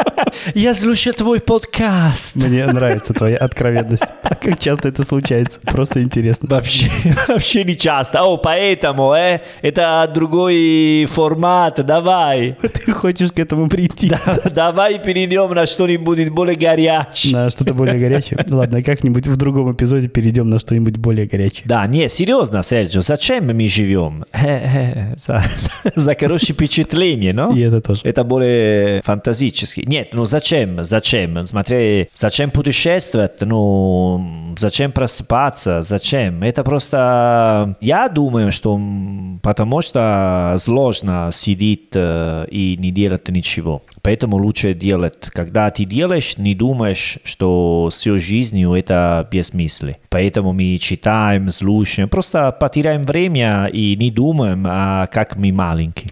я 0.55 0.75
слушаю 0.75 1.15
твой 1.15 1.41
подкаст. 1.41 2.37
Мне 2.37 2.67
нравится 2.67 3.13
твоя 3.15 3.37
откровенность. 3.37 4.05
Как 4.43 4.59
часто 4.59 4.89
это 4.89 5.05
случается? 5.05 5.61
Просто 5.61 6.03
интересно. 6.03 6.49
Вообще, 6.51 6.91
вообще 7.29 7.65
не 7.65 7.77
часто. 7.77 8.23
О, 8.23 8.37
поэтому, 8.37 9.13
э, 9.15 9.41
это 9.63 10.11
другой 10.15 11.07
формат, 11.11 11.85
давай. 11.85 12.57
Ты 12.61 12.93
хочешь 12.93 13.33
к 13.33 13.39
этому 13.39 13.69
прийти? 13.69 14.13
Давай 14.53 14.99
перейдем 15.03 15.55
на 15.55 15.67
что-нибудь 15.67 16.29
более 16.31 16.57
горячее. 16.57 17.33
На 17.33 17.51
что-то 17.51 17.75
более 17.75 17.99
горячее? 17.99 18.39
Ладно, 18.49 18.83
как-нибудь 18.83 19.27
в 19.27 19.37
другом 19.37 19.73
эпизоде 19.73 20.09
перейдем 20.09 20.51
на 20.51 20.59
что-нибудь 20.59 20.97
более 20.99 21.27
горячее. 21.27 21.63
Да, 21.65 21.87
не, 21.87 22.09
серьезно, 22.09 22.63
Серджио, 22.63 23.01
зачем 23.01 23.47
мы 23.47 23.67
живем? 23.69 24.25
Э, 24.33 25.13
э, 25.13 25.15
За, 25.17 25.43
за 25.95 26.15
хорошее 26.15 26.55
впечатление, 26.55 27.33
но? 27.33 27.53
И 27.53 27.61
это 27.61 27.81
тоже. 27.81 28.01
Это 28.05 28.25
более 28.25 29.03
фантастически. 29.03 29.85
Нет, 29.87 30.09
ну 30.13 30.25
зачем? 30.27 30.85
Зачем? 30.85 31.47
Смотри, 31.47 32.09
зачем 32.15 32.51
путешествовать? 32.51 33.41
Ну, 33.41 34.55
зачем 34.59 34.93
просыпаться? 34.93 35.83
Зачем? 35.83 36.43
Это 36.43 36.65
просто... 36.65 37.77
Я 37.81 38.09
думаю, 38.09 38.53
что 38.53 38.79
потому 39.43 39.81
что 39.83 40.55
сложно 40.59 41.31
сидеть 41.33 41.91
э, 41.95 42.47
и 42.51 42.77
не 42.77 42.91
делать 42.91 43.29
ничего. 43.29 43.83
Поэтому 44.03 44.37
лучше 44.37 44.75
делать. 44.75 45.19
Когда 45.33 45.71
ты 45.71 45.85
делаешь, 45.85 46.37
не 46.39 46.55
думаешь, 46.55 47.19
что 47.25 47.89
всю 47.93 48.19
жизнью 48.19 48.75
это 48.75 49.27
бессмыслие. 49.31 49.99
Поэтому 50.09 50.53
мы 50.53 50.79
читаем, 50.79 51.51
слушаем, 51.51 52.09
просто 52.09 52.53
потеряем 52.53 53.03
время 53.03 53.67
и 53.73 53.97
не 53.97 54.11
думаем, 54.11 54.65
а 54.67 55.07
как 55.07 55.37
мы 55.37 55.53
маленькие. 55.53 56.11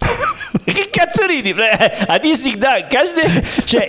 Кацуриди, 0.92 1.54
а 2.08 2.18
ты 2.18 2.34
всегда, 2.34 2.82
каждый... 2.82 3.24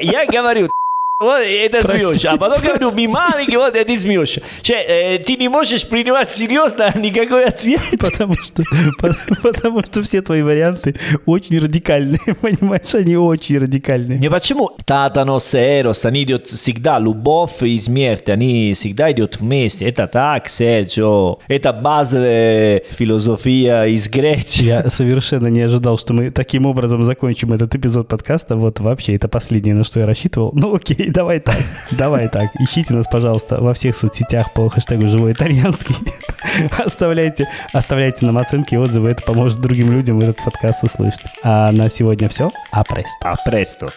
Я 0.02 0.26
говорю, 0.26 0.70
вот 1.18 1.40
это 1.40 1.82
смеешься, 1.82 2.32
а 2.32 2.38
потом 2.38 2.62
говорю, 2.62 2.92
мы 2.92 3.08
маленькие, 3.08 3.58
вот 3.58 3.74
это 3.74 3.98
смеешься. 3.98 4.42
Че, 4.62 4.74
э, 4.74 5.20
ты 5.20 5.38
не 5.38 5.48
можешь 5.48 5.88
принимать 5.88 6.30
серьезно 6.30 6.92
никакой 6.96 7.46
ответ. 7.46 7.80
Потому 7.98 8.36
что, 8.36 8.64
потому, 8.98 9.42
потому 9.42 9.84
что 9.84 10.04
все 10.04 10.22
твои 10.22 10.42
варианты 10.42 10.96
очень 11.26 11.60
радикальные, 11.60 12.20
понимаешь, 12.42 12.94
они 12.96 13.16
очень 13.16 13.60
радикальные. 13.60 14.20
Не 14.20 14.30
почему? 14.30 14.72
Татанос 14.86 15.56
и 15.56 15.58
Эрос, 15.58 16.06
они 16.06 16.26
идут 16.26 16.48
всегда, 16.48 17.00
любовь 17.00 17.64
и 17.64 17.80
смерть, 17.80 18.28
они 18.28 18.74
всегда 18.74 19.10
идут 19.10 19.40
вместе. 19.40 19.86
Это 19.86 20.08
так, 20.08 20.50
Серджио. 20.50 21.40
Это 21.48 21.72
базовая 21.72 22.82
философия 22.90 23.86
из 23.86 24.10
Греции. 24.10 24.66
Я 24.66 24.90
совершенно 24.90 25.48
не 25.48 25.62
ожидал, 25.62 25.98
что 25.98 26.14
мы 26.14 26.30
таким 26.32 26.66
образом 26.66 27.06
закончим 27.06 27.54
этот 27.54 27.74
эпизод 27.74 28.10
подкаста. 28.10 28.58
Вот 28.58 28.82
вообще, 28.82 29.16
это 29.16 29.30
последнее, 29.30 29.76
на 29.76 29.86
что 29.86 30.02
я 30.02 30.06
рассчитывал. 30.06 30.52
Ну 30.54 30.76
окей, 30.76 31.06
давай 31.16 31.40
так, 31.40 31.58
давай 31.92 32.28
так. 32.28 32.52
Ищите 32.60 32.94
нас, 32.94 33.08
пожалуйста, 33.08 33.58
во 33.62 33.74
всех 33.74 33.96
соцсетях 33.96 34.54
по 34.54 34.70
хэштегу 34.70 35.08
«Живой 35.08 35.32
итальянский». 35.32 35.96
Оставляйте, 36.78 37.48
оставляйте 37.74 38.26
нам 38.26 38.38
оценки 38.38 38.76
и 38.76 38.78
отзывы. 38.78 39.10
Это 39.10 39.24
поможет 39.24 39.60
другим 39.60 39.92
людям 39.92 40.20
этот 40.20 40.44
подкаст 40.44 40.84
услышать. 40.84 41.26
А 41.44 41.72
на 41.72 41.90
сегодня 41.90 42.30
все. 42.30 42.52
А 42.72 42.84
престо. 42.84 43.32
А 43.32 43.36
престо. 43.46 43.88